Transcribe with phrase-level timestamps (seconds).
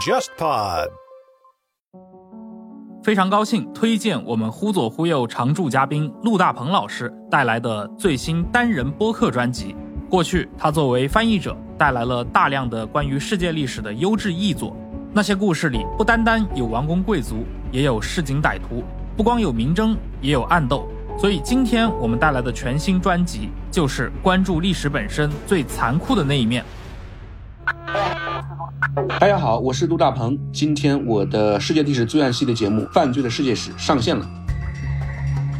[0.00, 0.88] JustPod，
[3.02, 9.76] 非常高兴推荐我们忽左忽右常驻嘉宾陆大鹏老师带来的最新单人播客专辑。
[10.08, 14.74] 过去，他作为翻译者带来了大量的关于世界历史的优质译作，
[15.12, 18.82] 那些故事里不单单有王公贵族，也有市井歹徒，
[19.18, 20.88] 不光有明争，也有暗斗。
[21.18, 26.64] 所以，今天我们带来的全新专辑就是关注历史本身最残酷的那一面。
[29.18, 30.38] 大家好，我是杜大鹏。
[30.52, 34.26] 今天我的世界历史罪案系列节目《犯罪的世界史》上线了。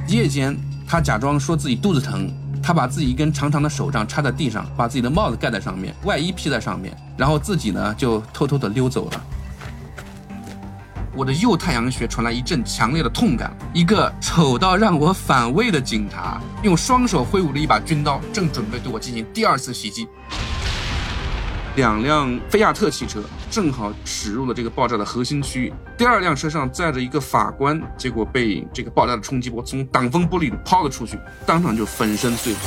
[0.09, 0.57] 夜间，
[0.87, 9.21] 他假装说自己肚子疼，他把自己一根长长的手杖插在地上，把自己的帽子盖在上面，外衣披在上面，然后自己呢就偷偷的溜走了。
[11.21, 20.09] 我的右太阳穴传来一阵强烈的痛感，一个丑到让我反胃的警察用双手挥舞着一把军刀，正准备对我进行第二次袭击。
[21.77, 25.71] 两辆菲亚特汽车正好驶入了这个爆炸的核心区域。
[25.99, 32.61] 第二辆车上载着一个法官，结果被这个爆炸的冲击波从挡风玻璃里抛了出去，当场就粉身碎骨。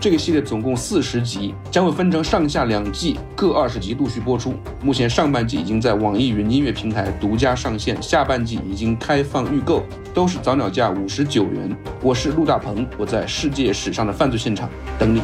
[0.00, 4.54] 这个系列总共四十集，将会分成上下两季，各二十集陆续播出。
[4.82, 11.76] 目前上半季已经在网易云音乐平台独家上线，下半季已经开放预购，都是早鸟价五十九元。
[12.02, 14.68] 我是陆大鹏，我在世界史上的犯罪现场
[14.98, 15.22] 等你。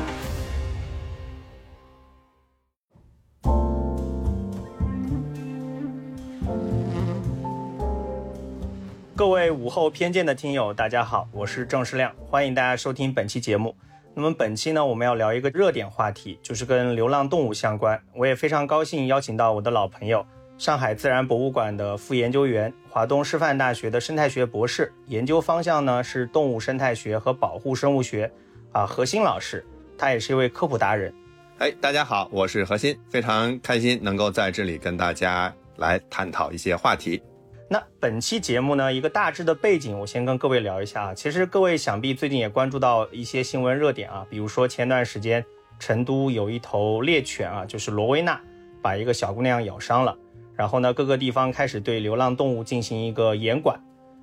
[9.16, 13.74] 各位午后偏见的听友，大家好，我是郑世亮，欢迎大家收听本期节目。
[14.20, 18.02] 那么本期呢，我们要聊一个热点话题，就是跟流浪动物相关。
[18.12, 20.26] 我也非常高兴邀请到我的老朋友，
[20.58, 28.28] 上海自然博物馆的副研究员，华东师范大学的生态学博士，研究方向呢是动物生态学和保护生物学，
[28.72, 29.64] 啊，何鑫老师，
[29.96, 31.14] 他也是一位科普达人。
[31.58, 37.22] 哎，大家好，我是何鑫，非常开心能够在这里跟大家来探讨一些话题。
[37.70, 41.14] 那本期节目呢，一个大致的背景，我先跟各位聊一下啊。
[41.14, 45.44] 其实各位想必最近也关注到一些新闻热点啊，比如说前段时间
[45.78, 48.40] 成都有一头猎犬啊，就是罗威纳，
[48.80, 50.16] 把一个小姑娘咬伤了。
[50.56, 53.78] 然后呢，各个地方开始对流浪动物进行一个严管。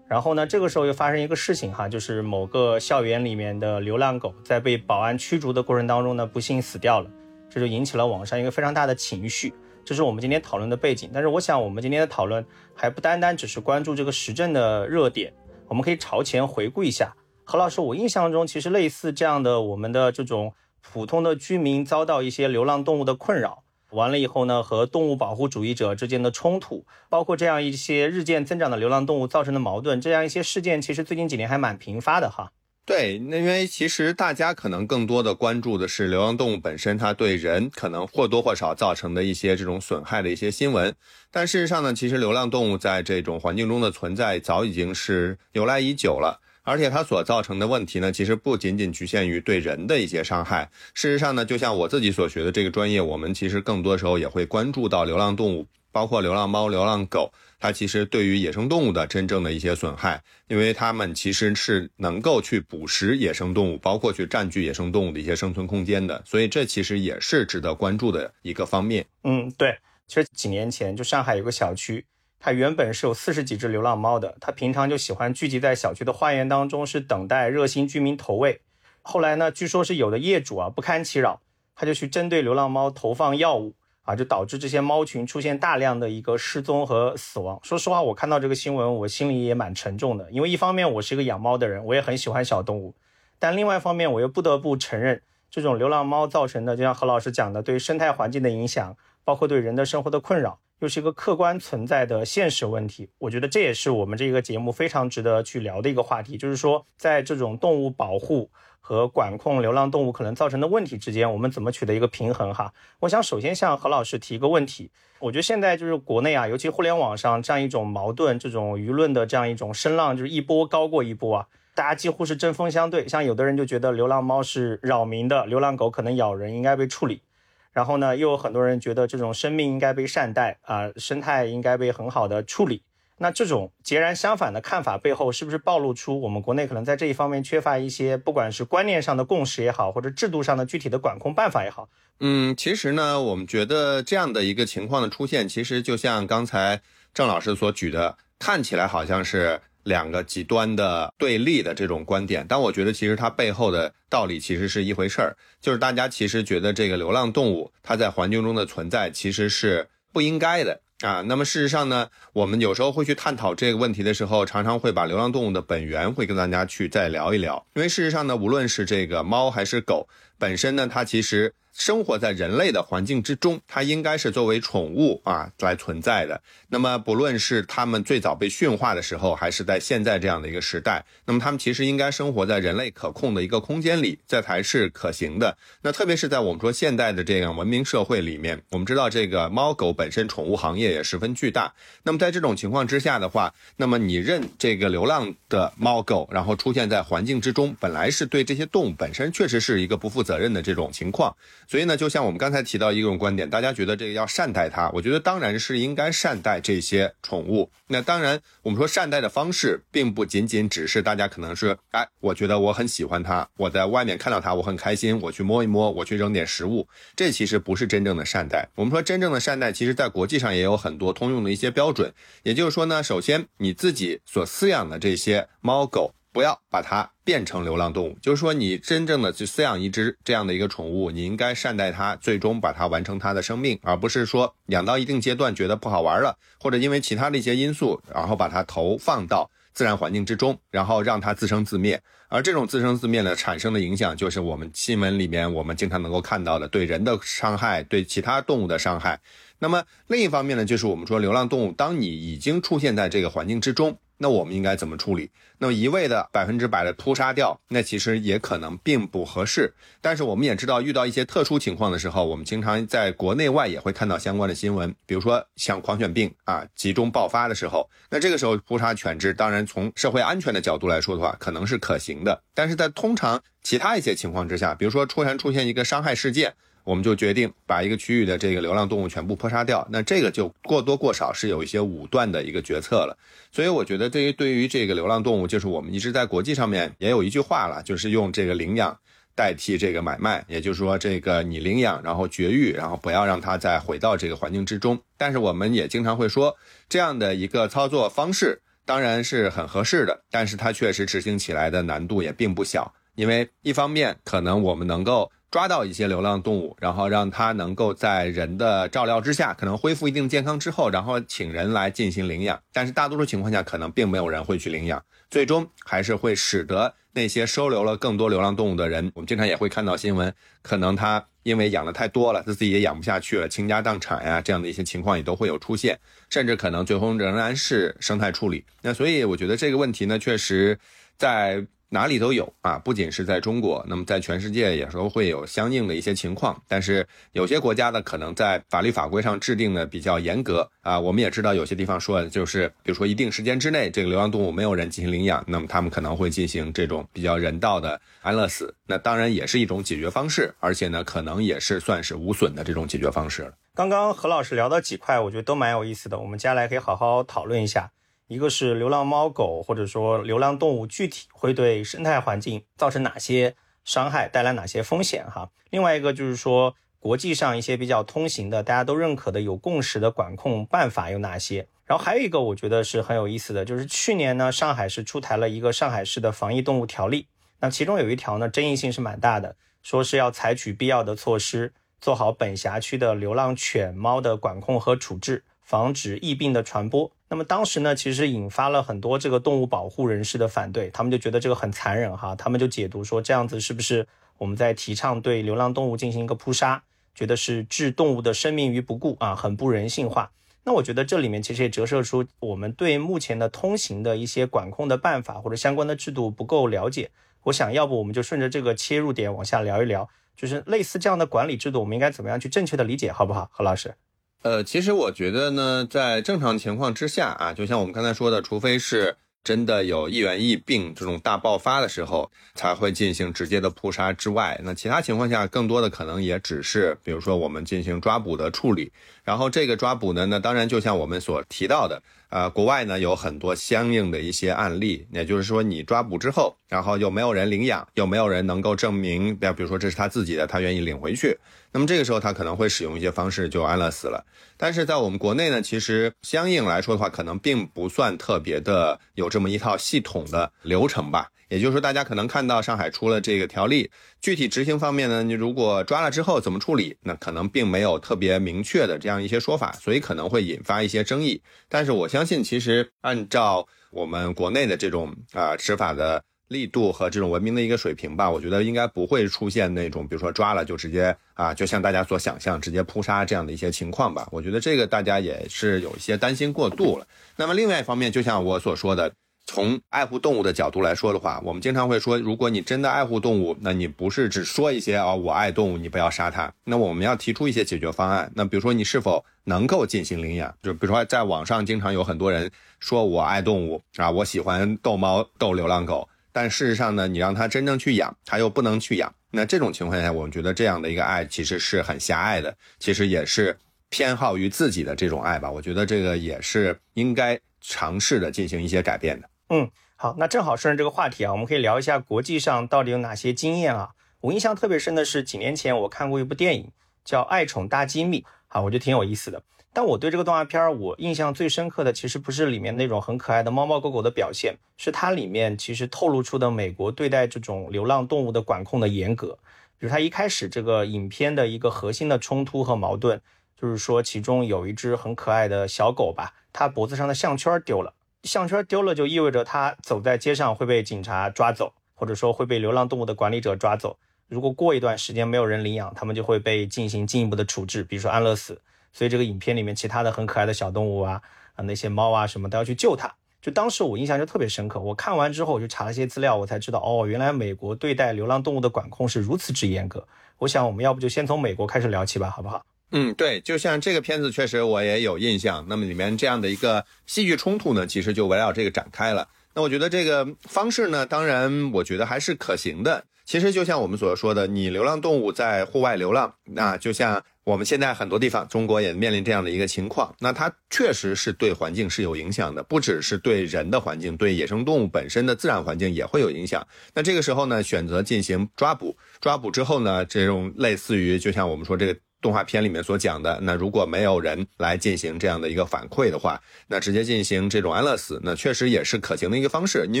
[0.06, 7.10] 然后呢，这个时候又发生一个事情哈，就是某个校园里面的流浪狗在被保安驱逐的过程当中呢，不幸死掉了，
[7.50, 9.52] 这就引起了网上一个非常大的情绪。
[9.84, 12.44] 这是我们今天讨论的背景，但是我想我们今天的讨论
[12.74, 15.32] 还不单单只是关注这个时政的热点，
[15.66, 17.14] 我们可以朝前回顾一下。
[17.44, 32.52] 何老师，我印象中其实类似这样的，我们的这种普通的居民遭到一些流浪动物的困扰，完了以后呢，和动物保护主义者之间的冲突，包括这样一些日渐增长的流浪动物造成的矛盾，这样一些事件，其实最近几年还蛮频发的哈。
[32.84, 40.92] 对，那因为其实大家可能更多的关注的是流浪动物本身，它对人可能或多或少造成的一些这种损害的一些新闻。
[41.30, 50.68] 但事实上呢，其实流浪动物在这种环境中的存在早已经是由来已久了，而且它所造成的问题呢，其实不仅仅局限于对人的一些伤害。
[50.92, 57.32] 事实上呢，就像我自己所学的这个专业，我们其实更多时候也会关注到流浪动物，包括流浪猫、流浪狗。
[57.62, 69.06] 它其实对于野生动物的真正的一些损害，因为它们其实是能够去捕食野生动物，包括去占据野生动物的一些生存空间的，所以这其实也是值得关注的一个方面。
[69.22, 69.78] 嗯，对，
[70.08, 72.04] 其实几年前就上海有个小区，
[72.40, 78.60] 它原本是有四十几只流浪猫的，它平常就喜欢聚集在小区的花园当中，是等待热心居民投喂。
[79.02, 81.40] 后来呢，据说是有的业主啊不堪其扰，
[81.76, 83.76] 他就去针对流浪猫投放药物。
[84.02, 87.60] 啊，就导致这些猫群出现大量的一个失踪和死亡。
[87.62, 90.30] 说实话，我看到这个新闻，我心里也蛮沉重的。
[90.30, 92.96] 因为一方面我是一个养猫的人，我也很喜欢小动物，
[93.38, 103.08] 但另外一方面我又不得不承认，这种流浪猫造成的，就像何老师讲的，对生态环境的影响，包括对人的生活的困扰，又是一个客观存在的现实问题。
[103.18, 108.50] 我觉得这也是我们这个节目非常值得去聊的一个话题，就是说，在这种动物保护。
[108.84, 112.52] 和管控流浪动物可能造成的问题之间，我们怎么取得一个平衡？
[112.52, 114.90] 哈，我想首先向何老师提一个问题。
[115.20, 123.06] 我觉得现在就是国内啊，尤其互联网上这样一种矛盾，这种舆论的这样一种声浪，就是一波高过一波啊，大家几乎是针锋相对。
[123.06, 127.22] 像有的人就觉得流浪猫是扰民的，流浪狗可能咬人，应该被处理。
[127.70, 132.82] 然后呢，又有很多人觉得这种生命应该被善待啊，生态应该被很好的处理。
[133.22, 141.88] 那这种截然相反的看法背后，是不是暴露出我们国内可能在这一方面缺乏一些，不管是观念上的共识也好，或者制度上的具体的管控办法也好？
[142.18, 146.80] 嗯，其实呢，我们觉得这样的一个情况的出现，其实就像刚才
[147.14, 161.22] 郑老师所举的，看起来好像是两个极端的对立的这种观点，但我觉得其实它背后的道理其实是一回事儿，就是大家其实觉得这个流浪动物它在环境中的存在其实是不应该的啊。
[161.26, 170.08] 那么事实上呢，我们有时候会去探讨这个问题的时候，常常会把流浪动物的本源会跟大家去再聊一聊，因为事实上呢，无论是这个猫还是狗
[170.38, 171.54] 本身呢，它其实。
[171.72, 176.40] 生活在人类的环境之中，它应该是作为宠物啊来存在的。
[176.68, 185.56] 那么，不论是它们最早被驯化的时候，还是在现在这样的一个时代，那么它们其实应该生活在人类可控的一个空间里，这才是可行的。
[185.82, 191.72] 那特别是在我们说现代的这样文明社会里面，我们知道这个猫狗本身宠物行业也十分巨大。
[192.02, 201.34] 那么在这种情况之下的话，那么你认这个流浪的猫狗，然后出现在环境之中，本来是对这些动物本身确实是一个不负责任的这种情况。
[201.72, 207.70] 所以呢，就像我们刚才提到一种观点，大家觉得这个要善待它，我觉得当然是应该善待这些宠物。
[207.86, 216.86] 那当然，我们说善待的方式，并不仅仅只是大家可能是，哎，我觉得我很喜欢它，我在外面看到它我很开心，我去摸一摸，我去扔点食物，
[217.16, 218.68] 这其实不是真正的善待。
[218.74, 222.12] 我们说真正的善待，其实在国际上也有很多通用的一些标准。
[222.42, 226.12] 也就是说呢，首先你自己所饲养的这些猫狗。
[226.32, 242.00] 不要把它变成流浪动物，就是说，你真正的去饲养一只这样的一个宠物，你应该善待它，最终把它完成它的生命，而不是说养到一定阶段觉得不好玩了，或者因为其他的一些因素，然后把它投放到自然环境之中，然后让它自生自灭。
[242.28, 249.20] 而这种自生自灭呢，产生的影响就是我们新闻里面我们经常能够看到的对人的伤害，对其他动物的伤害。
[249.58, 253.98] 那么另一方面呢，就是我们说流浪动物，当你已经出现在这个环境之中。
[254.22, 255.28] 那我们应该怎么处理？
[255.58, 259.74] 那么一味的百分之百的扑杀掉，那其实也可能并不合适。
[260.00, 272.40] 但是我们也知道，遇到一些特殊情况的时候，我们经常在国内外也会看到相关的新闻，比如说像狂犬病啊集中爆发的时候，那这个时候扑杀犬只，当然从社会安全的角度来说的话，可能是可行的。
[272.54, 276.54] 但是在通常其他一些情况之下，比如说突然出现一个伤害事件。
[276.84, 283.16] 我们就决定把一个区域的这个流浪动物全部扑杀掉，那这个就过多过少是有一些武断的一个决策了。
[283.52, 288.98] 所以我觉得，对于对于这个流浪动物，就是我们一直在国际上面也有一句话了，就是用这个领养
[289.36, 294.98] 代替这个买卖，也就是说，这个你领养，然后绝育，然后不要让它再回到这个环境之中。
[295.16, 296.56] 但是我们也经常会说，
[296.88, 305.30] 这样的一个操作方式当然是很合适的，但是它确实执行起来的难度也并不小，因为一方面可能我们能够。
[305.52, 312.58] 抓到一些流浪动物，然后让它能够在人的照料之下，可能恢复一定健康之后，然后请人来进行领养。
[312.72, 326.00] 但是大多数情况下，可能并没有人会去领养，最终还是会使得那些收留了更多流浪动物的人，我们经常也会看到新闻，可能他因为养的太多了，他自己也养不下去了，倾家荡产呀，这样的一些情况也都会有出现，
[326.30, 328.64] 甚至可能最后仍然是生态处理。
[328.80, 330.78] 那所以我觉得这个问题呢，确实
[331.18, 331.66] 在。
[331.92, 336.58] 哪里都有啊，不仅是在中国，那么在全世界有时候会有相应的一些情况。
[336.66, 340.98] 但是有些国家呢，可能在法律法规上制定的比较严格啊。
[340.98, 348.74] 我们也知道有些地方说的，就是比如说一定时间之内，这个流浪动物没有人进行领养，那么他们可能会进行这种比较人道的安乐死。
[348.86, 353.52] 那当然也是一种解决方式，而且呢，可能也是算是无损的这种解决方式了。
[353.74, 357.90] 刚刚何老师聊到几块，我觉得都蛮有意思的，我们接下来可以好好讨论一下。
[358.32, 365.26] 一个是流浪猫狗，或者说流浪动物，具体会对生态环境造成哪些伤害，带来哪些风险？
[365.30, 371.68] 哈，另外一个就是说，国际上一些比较通行的、大家都认可的、有共识的管控办法有哪些？
[371.84, 377.26] 然后还有一个我觉得是很有意思的，就是去年呢，上海市出台了一个上海市的防疫动物条例，
[377.60, 387.12] 那其中有一条呢，争议性是蛮大的，说是要采取必要的措施，做好本辖区的流浪犬猫的管控和处置，防止疫病的传播。
[387.32, 396.82] 那么当时呢，其实引发了很多这个动物保护人士的反对，他们就觉得这个很残忍哈，他们就解读说这样子是不是我们在提倡对流浪动物进行一个扑杀，
[397.14, 400.30] 觉得是置动物的生命于不顾啊，很不人性化。
[400.62, 407.10] 那我觉得这里面其实也折射出我们对目前的通行的一些管控的办法或者相关的制度不够了解。
[407.44, 413.94] 我想要不我们就顺着这个切入点往下聊一聊，就是类似这样的管理制度，我们应该怎么样去正确的理解，好不好，何老师？
[414.42, 428.90] 呃，其实我觉得呢，在正常情况之下啊，就像我们刚才说的，除非是真的有疫源疫病这种大爆发的时候，才会进行直接的扑杀之外，那其他情况下，更多的可能也只是，比如说我们进行抓捕的处理。
[429.22, 441.38] 然后这个抓捕呢，那当然就像我们所提到的，呃，国外呢有很多相应的一些案例，也就是说你抓捕之后，然后又没有人领养，又没有人能够证明，比如说这是他自己的，他愿意领回去。
[441.72, 444.24] 那么这个时候，他可能会使用一些方式就安乐死了。
[444.56, 451.28] 但是在我们国内呢，其实相应来说的话，可能并不算特别的有这么一套系统的流程吧。
[451.48, 453.90] 也就是说，大家可能看到上海出了这个条例，
[454.22, 461.42] 具体执行方面呢，你如果抓了之后怎么处理，那可能并没有特别明确的这样一些说法，所以可能会引发一些争议。
[461.68, 474.28] 但是我相信，其实按照我们国内的这种啊执法的力度和这种文明的一个水平吧，我觉得应该不会出现那种比如说抓了就直接啊，就像大家所想象直接扑杀这样的一些情况吧。
[474.30, 477.06] 我觉得这个大家也是有一些担心过度了。
[477.36, 479.12] 那么另外一方面，就像我所说的。
[479.44, 486.50] 从爱护动物的角度来说的话，我们经常会说，如果你真的爱护动物，那你不是只说一些啊，我爱动物，你不要杀它。
[486.62, 488.30] 那我们要提出一些解决方案。
[488.36, 490.54] 那比如说，你是否能够进行领养？
[490.62, 499.14] 就比如说，在网上经常有很多人说我爱动物啊，我喜欢逗猫逗流浪狗，但事实上呢，你让他真正去养，他又不能去养。
[499.30, 503.56] 那这种情况下，我们觉得这样的一个爱其实是很狭隘的，其实也是
[503.88, 505.50] 偏好于自己的这种爱吧。
[505.50, 509.28] 我觉得这个也是应该尝试的进行一些改变的。
[509.50, 513.90] 嗯，好，那正好顺着这个话题啊，我们可以聊一下国际上到底有哪些经验啊。
[514.20, 516.70] 我印象特别深的是几年前我看过一部电影
[517.04, 519.42] 叫《爱宠大机密》，啊，我觉得挺有意思的。
[519.74, 529.38] 但我对这个动画片我印象最深刻的，其实不是里面那种很可爱的猫猫狗狗的表现，是它里面其实透露出的美国对待这种流浪动物的管控的严格。
[529.78, 533.20] 比如它一开始这个影片的一个核心的冲突和矛盾，
[533.58, 537.94] 就是说其中有一只很可爱的小狗吧，它脖子上的项圈丢了。
[538.24, 543.96] 项圈丢了，就意味着它走在街上会被警察抓走，或者说会被流浪动物的管理者抓走。
[544.28, 548.60] 如果过一段时间没有人领养，他们就会被进行进一步的处置，比如说安乐死。
[548.92, 551.20] 所以这个影片里面其他的很可爱的小动物啊，
[551.54, 553.12] 啊那些猫啊什么都要去救它。
[553.40, 554.78] 就当时我印象就特别深刻。
[554.78, 560.06] 我看完之后，我就查了一些资料，我才知道哦，原来美国对待流浪动物的管控是如此之严格。
[560.38, 562.64] 我想我们要不就先从美国开始聊起吧，好不好？
[562.92, 565.64] 嗯，对，就像这个片子，确实我也有印象。
[565.68, 569.26] 那么里面这样的一个戏剧冲突呢，其实就围绕这个展开了。
[569.54, 573.04] 那我觉得这个方式呢，当然我觉得还是可行的。
[573.24, 580.14] 其实就像我们所说的，你流浪动物在户外流浪，那就像我们现在很多地方，中国也面临这样的一个情况。
[580.20, 586.66] 那它确实是对环境是有影响的，不只是对人的环境，对野生动物本身的自然环境也会有影响。
[586.94, 591.96] 那这个时候呢，选择进行抓捕，抓捕之后呢，这种类似于就像我们说这个。
[592.22, 600.00] 动画片里面所讲的，那如果没有人来进行这样的一个反馈的话，那直接进行这种安乐死，那确实也是可行的一个方式，因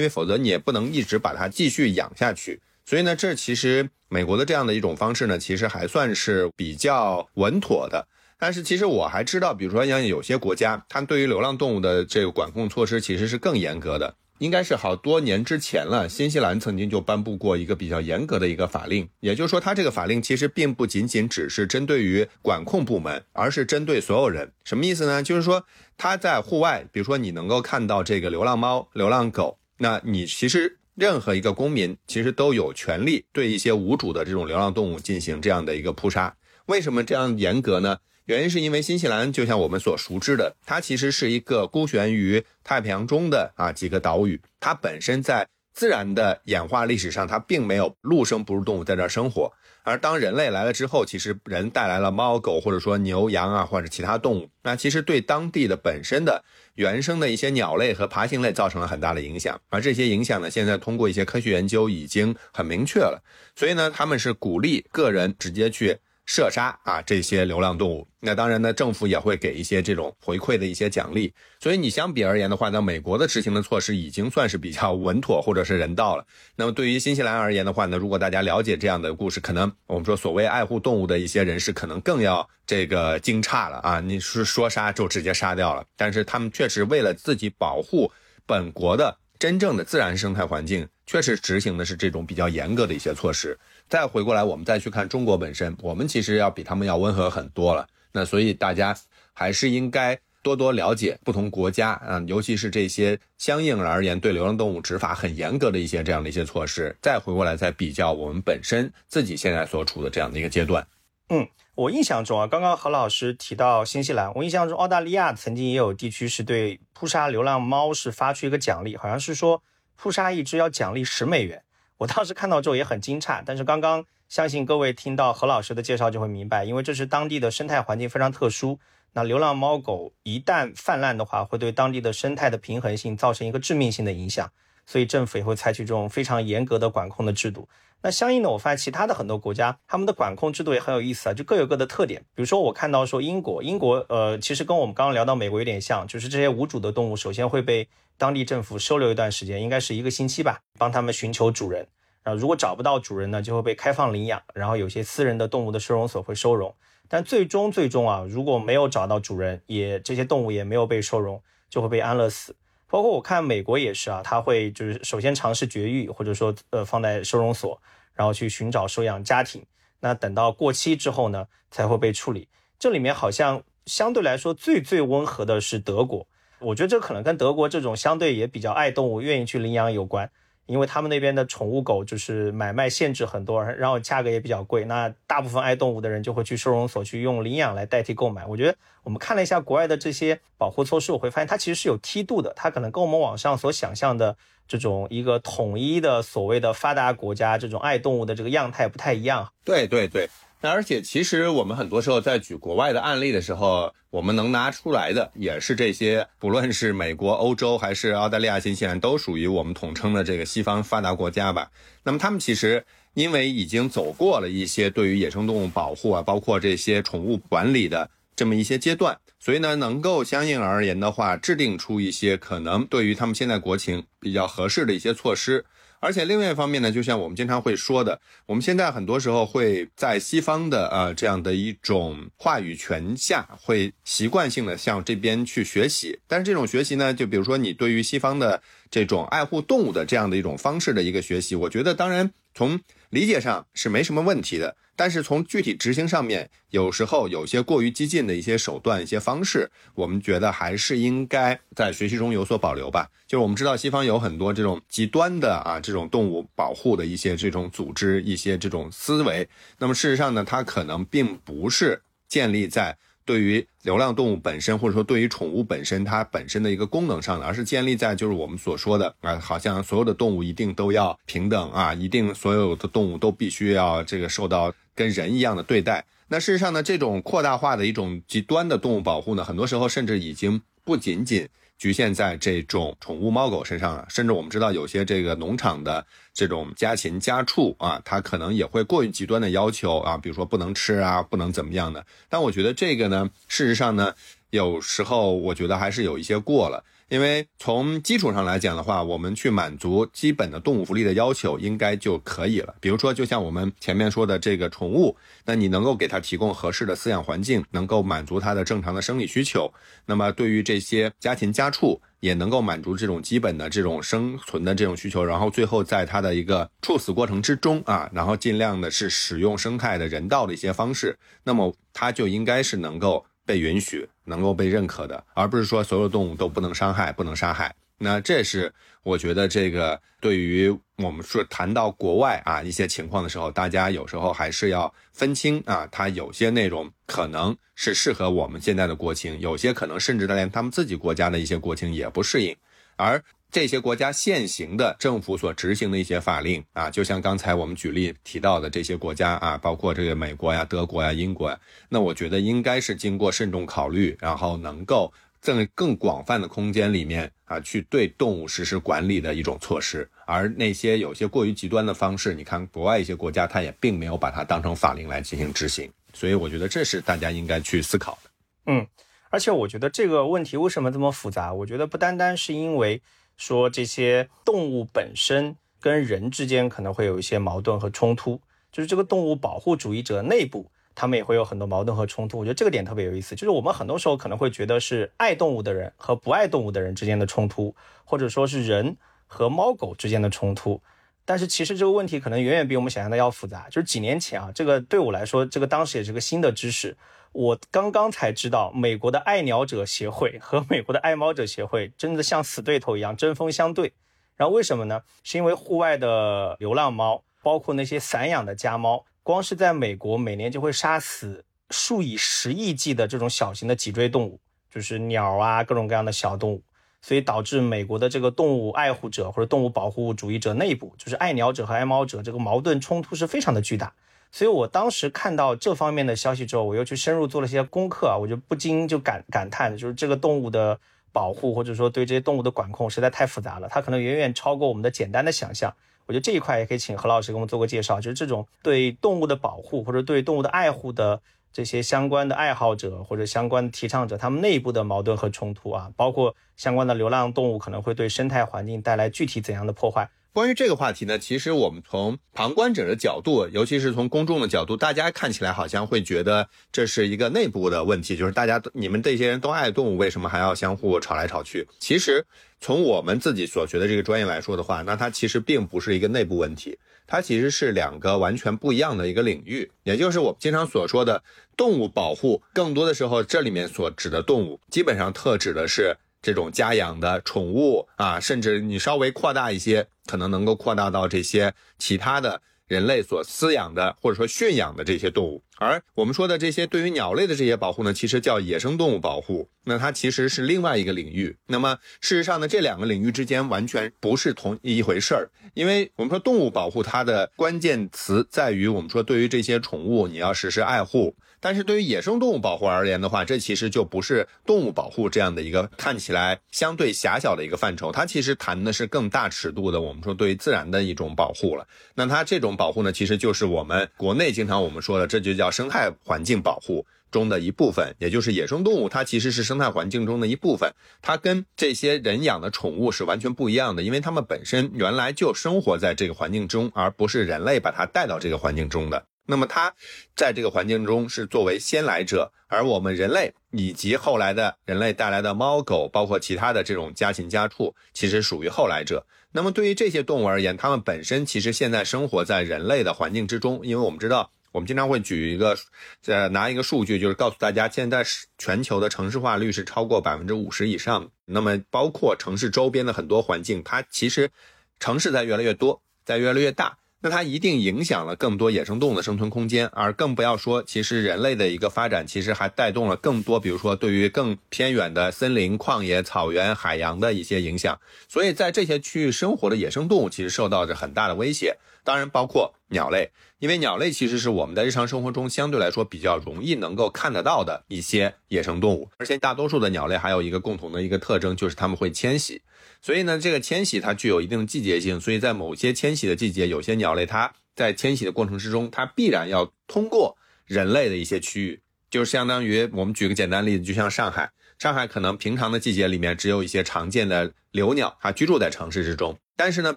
[0.00, 2.60] 为否则你也不能一直把它继续养下去。
[2.84, 8.06] 所以呢，这其实美国的这样的一种方式呢，其实还算是比较稳妥的。
[8.38, 14.16] 但是其实我还知道，比如说像有些国家，它对于流浪动物的这个管控措施其实是更严格的。
[14.38, 24.50] 应该是好多年之前了，新西兰曾经就颁布过一个比较严格的一个法令，也就是说，它这个法令其实并不仅仅只是针对于管控部门，而是针对所有人。
[24.64, 25.22] 什么意思呢？
[25.22, 25.64] 就是说，
[25.96, 36.36] 他在户外，比如说你能够看到这个流浪猫、流浪狗，那你其实任何一个公民其实都有权利对一些无主的这种流浪动物进行这样的一个扑杀。
[36.66, 37.98] 为什么这样严格呢？
[38.26, 49.52] 原因是因为新西兰就像我们所熟知的，它其实是一个孤悬于太平洋中的啊几个岛屿，它本身在自然的演化历史上，它并没有陆生哺乳动物在这儿生活。
[49.84, 59.60] 而当人类来了之后，其实人带来了猫狗或者说牛羊啊或者其他动物，那其实对当地的本身的原生的一些鸟类和爬行类造成了很大的影响。
[59.70, 63.24] 而这些影响呢，现在通过一些科学研究已经很明确了。
[63.56, 65.98] 所以呢，他们是鼓励个人直接去。
[66.34, 71.30] 射杀啊这些流浪动物，那当然呢，政府也会给一些这种回馈的一些奖励。
[71.60, 76.24] 所以你相比而言的话，那美国的执行的措施已经算是比较稳妥或者是人道了。
[76.56, 84.00] 那么对于新西兰而言的话呢，如果大家了解这样的故事，可能我们说所谓爱护动物的一些人士，可能更要这个惊诧了啊！
[84.00, 88.10] 你是说杀就直接杀掉了，但是他们确实为了自己保护
[88.46, 93.58] 本国的真正的自然生态环境，确实执行的是这种比较严格的一些措施。
[93.92, 97.86] 再回过来，我们再去看中国本身，我们其实要比他们要温和很多了。
[98.10, 98.96] 那所以大家
[99.34, 106.96] 还是应该多多了解不同国家啊，尤其是这些相应而言对流浪动物执法很严格的一些这样的一些措施。
[107.02, 110.86] 再回过来再比较我们本身自己现在所处的这样的一个阶段。
[111.28, 119.62] 嗯，我印象中啊，刚刚何老师提到新西兰，我印象中澳大利亚曾经也有地区是对扑杀流浪猫是发出一个奖励，好像是说
[119.96, 121.62] 扑杀一只要奖励十美元。
[122.02, 128.76] 我当时看到之后也很惊诧，但是刚刚相信各位听到何老师的介绍就会明白，因为这是当地的生态环境非常特殊。
[129.12, 134.50] 那流浪猫狗一旦泛滥的话，会对当地的生态的平衡性造成一个致命性的影响。
[134.84, 137.68] 所以政府也会采取这种非常严格的管控的制度。
[138.02, 142.20] 那相应的，我发现其他的很多国家，他们的管控制度也很有意思啊，就各有各的特点。
[142.34, 151.86] 比如说，我看到说英国，英国呃，其实跟我们刚刚聊到美国有点像，就是这些无主的动物首先会被当地政府收留一段时间，应该是一个星期吧，帮他们寻求主人。
[152.22, 154.40] 然后如果找不到主人呢，就会被开放领养。
[154.54, 156.74] 然后有些私人的动物的收容所会收容，
[157.08, 162.54] 但最终最终啊，如果没有找到主人，也这些动物也没有被收容，就会被安乐死。
[162.88, 167.80] 包括我看美国也是啊，他会就是首先尝试绝育，或者说呃放在收容所。
[168.14, 169.64] 然后去寻找收养家庭，
[170.00, 172.46] 那等到过期之后呢，才会被处理。
[172.78, 176.28] 这里面好像相对来说最最温和的是德国，
[176.62, 180.30] 我觉得这可能跟德国这种相对也比较爱动物、愿意去领养有关。
[180.66, 184.84] 因为他们那边的宠物狗就是买卖限制很多，然后价格也比较贵。
[184.84, 188.46] 那大部分爱动物的人就会去收容所去用领养来代替购买。
[188.46, 192.52] 我觉得我们看了一下国外的这些保护措施，我会发现它其实是有梯度的。
[192.54, 194.36] 它可能跟我们网上所想象的
[194.68, 199.52] 这种一个统一的所谓的发达国家这种爱动物的这个样态不太一样。
[199.64, 200.30] 对对对。
[200.62, 211.68] 那而且其实我们很多时候在举国外的案例的时候，我们能拿出来的也是这些，不论是美国、欧洲还是澳大利亚、新西兰，都属于我们统称的这个西方发达国家吧。
[212.04, 225.64] 那么他们其实因为已经走过了一些对于野生动物保护啊，包括这些宠物管理的这么一些阶段，所以呢，能够相应而言的话，制定出一些可能对于他们现在国情比较合适的一些措施。
[226.02, 236.18] 而且另外一方面呢，就像我们经常会说的，我们现在很多时候会在西方的呃这样的一种话语权下，会习惯性的向这边去学习。
[236.26, 242.80] 但是这种学习呢，就比如说你对于西方的这种爱护动物的这样的一种方式的一个学习，我觉得当然从
[243.10, 244.76] 理解上是没什么问题的。
[244.94, 253.08] 但是从具体执行上面，有时候有些过于激进的一些手段、一些方式，我们觉得还是应该在学习中有所保留吧。
[253.26, 259.48] 就是我们知道西方有很多这种极端的啊，这种动物保护的一些这种组织、一些这种思维。
[259.78, 262.98] 那么事实上呢，它可能并不是建立在。
[263.24, 276.04] 对于流浪动物本身，或者说对于宠物本身，它本身的一个功能上的，而是建立在就是我们所说的啊，好像所有的动物一定都要平等啊，一定所有的动物都必须要这个受到跟人一样的对待。
[276.28, 281.48] 那事实上呢，这种扩大化的一种极端的动物保护呢，很多时候甚至已经不仅仅。
[281.78, 292.06] 局限在这种宠物猫狗身上了，甚至我们知道有些这个农场的这种家禽家畜啊，它可能也会过于极端的要求啊，比如说不能吃啊，不能怎么样的。
[292.28, 294.14] 但我觉得这个呢，事实上呢，
[294.50, 296.84] 有时候我觉得还是有一些过了。
[297.12, 302.74] 因为从基础上来讲的话，我们去满足基本的动物福利的要求，应该就可以了。
[302.80, 309.70] 比如说，就像我们前面说的这个宠物，那你能够给它提供合适的饲养环境，能够满足它的正常的生理需求。
[310.06, 315.22] 那么对于这些家禽家畜，也能够满足这种基本的这种生存的这种需求。
[315.22, 323.26] 然后最后在它的一个处死过程之中啊，然后尽量的是使用生态的人道的一些方式，那么它就应该是能够。
[323.44, 327.74] 被允许、能够被认可的，而不是说所有动物都不能伤害、不能杀害。
[327.98, 342.56] 那这是我觉得这个对于我们说谈到国外啊一些情况的时候，大家有时候还是要分清啊，它有些内容可能是适合我们现在的国情，有些可能甚至连他们自己国家的一些国情也不适应，
[342.96, 343.22] 而。
[343.52, 351.60] 这些国家现行的政府所执行的一些法令啊，就像刚才我们举例提到的这些国家啊，包括这个美国呀、德国呀、英国呀，
[351.90, 355.12] 那我觉得应该是经过慎重考虑，然后能够
[355.42, 360.08] 在更广泛的空间里面啊，去对动物实施管理的一种措施。
[360.24, 365.92] 而那些有些过于极端的方式，你看国外一些国家，它也并没有把它当成法令来进行执行。
[366.14, 368.30] 所以我觉得这是大家应该去思考的。
[368.64, 368.86] 嗯，
[369.28, 371.52] 而且我觉得这个问题为什么这么复杂？
[371.52, 373.02] 我觉得不单单是因为。
[373.44, 382.38] 说这些动物本身跟人之间可能会有一些矛盾和冲突，就是这个动物保护主义者内部，他们也会有很多矛盾和冲突。
[382.38, 387.74] 我觉得这个点特别有意思，就是我们很多时候可能会觉得是爱动物的人和不爱动物的人之间的冲突，
[388.04, 390.80] 或者说是人和猫狗之间的冲突。
[391.24, 393.66] 但是其实这个问题可能远远比我们想象的要复杂。
[393.68, 396.96] 就是几年前啊，这个对我来说，这个当时也是个新的知识。
[397.32, 403.92] 我刚刚才知道，美国的爱鸟者协会和美国的爱猫者协会真的像死对头一样针锋相对。
[404.36, 405.02] 然后为什么呢？
[405.22, 416.62] 是因为户外的流浪猫，包括那些散养的家猫，光是在美国每年就会杀死数以十亿计的这种小型的脊椎动物，就是鸟啊各种各样的小动物。
[417.02, 423.92] 所以导致美国的这个动物爱护者或者动物保护主义者内部，就是爱鸟者和爱猫者这个矛盾冲突是非常的巨大。
[424.30, 430.78] 所以我当时看到这方面的消息之后，我又去深入做了些功课啊，我就不禁就感感叹，就是这个动物的
[431.12, 435.74] 保护或者说对这些动物的管控实在太复杂了，它可能远远超过我们的简单的想象。
[436.06, 441.20] 我觉得这一块也可以请何老师给我们做个介绍，就是这种对动物的保护或者对动物的爱护的
[441.52, 450.08] 这些相关的爱好者或者相关提倡者，他们内部的矛盾和冲突啊，包括相关的流浪动物可能会对生态环境带来具体怎样的破坏。
[450.34, 461.68] 关于这个话题呢，其实我们从旁观者的角度，尤其是从公众的角度，大家看起来好像会觉得这是一个内部的问题，就是大家你们这些人都爱动物，为什么还要相互吵来吵去？
[461.78, 462.24] 其实
[462.60, 466.78] 从我们自己所学的这个专业来说的话，那它其实并不是一个内部问题，
[467.12, 471.22] 它其实是两个完全不一样的一个领域，也就是我们经常所说的
[471.58, 475.98] 动物保护，更多的时候这里面所指的动物，基本上特指的是。
[476.24, 485.42] 这种家养的宠物啊，甚至你稍微扩大一些，可能能够扩大到这些其他的人类所饲养的或者说驯养的这些动物。
[485.58, 491.36] 而我们说的这些对于鸟类的这些保护呢，其实叫野生动物保护，那它其实是另外一个领域。
[491.46, 501.14] 那么事实上呢，这两个领域之间完全不是同一回事儿，因为我们说动物保护它的关键词在于我们说对于这些宠物你要实施爱护。
[501.42, 511.66] 但是对于野生动物保护而言的话，这其实就不是动物保护这样的一个看起来相对狭小的一个范畴，它其实谈的是更大尺度的，我们说对于自然的一种保护了。
[511.96, 529.04] 那它这种保护呢，其实就是我们国内经常我们说的，这就叫生态环境保护中的一部分，也就是野生动物，它其实是生态环境中的一部分，它跟这些人养的宠物是完全不一样的，因为它们本身原来就生活在这个环境中，而不是人类把它带到这个环境中的。
[529.26, 529.74] 那么它
[530.16, 539.06] 在这个环境中是作为先来者，而我们人类以及后来的人类带来的猫狗，包括其他的这种家禽家畜，其实属于后来者。
[539.32, 545.56] 那么对于这些动物而言，它们本身其实现在生活在人类的环境之中，因为我们知道，我们经常会举一个，
[546.04, 551.10] 呃，拿一个数据，就是告诉大家，现在是全球的城市化率是超过百分之五十以上。
[551.24, 554.30] 那么包括城市周边的很多环境，它其实
[554.78, 556.76] 城市在越来越多，在越来越大。
[557.02, 567.78] 那它一定影响了更多野生动物的生存空间，而更不要说，其实人类的一个发展，其实还带动了更多，比如说对于更偏远的森林、旷野、草原、海洋的一些影响。
[568.08, 571.56] 所以在这些区域生活的野生动物，其实受到着很大的威胁。
[571.84, 582.40] 当然，包括鸟类，因为鸟类其实是我们在日常生活中相对来说比较容易能够看得到的一些野生动物，而且大多数的鸟类还有一个共同的一个特征，就是它们会迁徙。
[582.80, 599.74] 所以呢，这个迁徙它具有一定的季节性，所以在某些迁徙的季节，有些鸟类它在迁徙的过程之中，它必然要通过人类的一些区域，就相当于我们举个简单例子，就像上海，上海可能平常的季节里面只有一些常见的留鸟，它居住在城市之中，但是呢，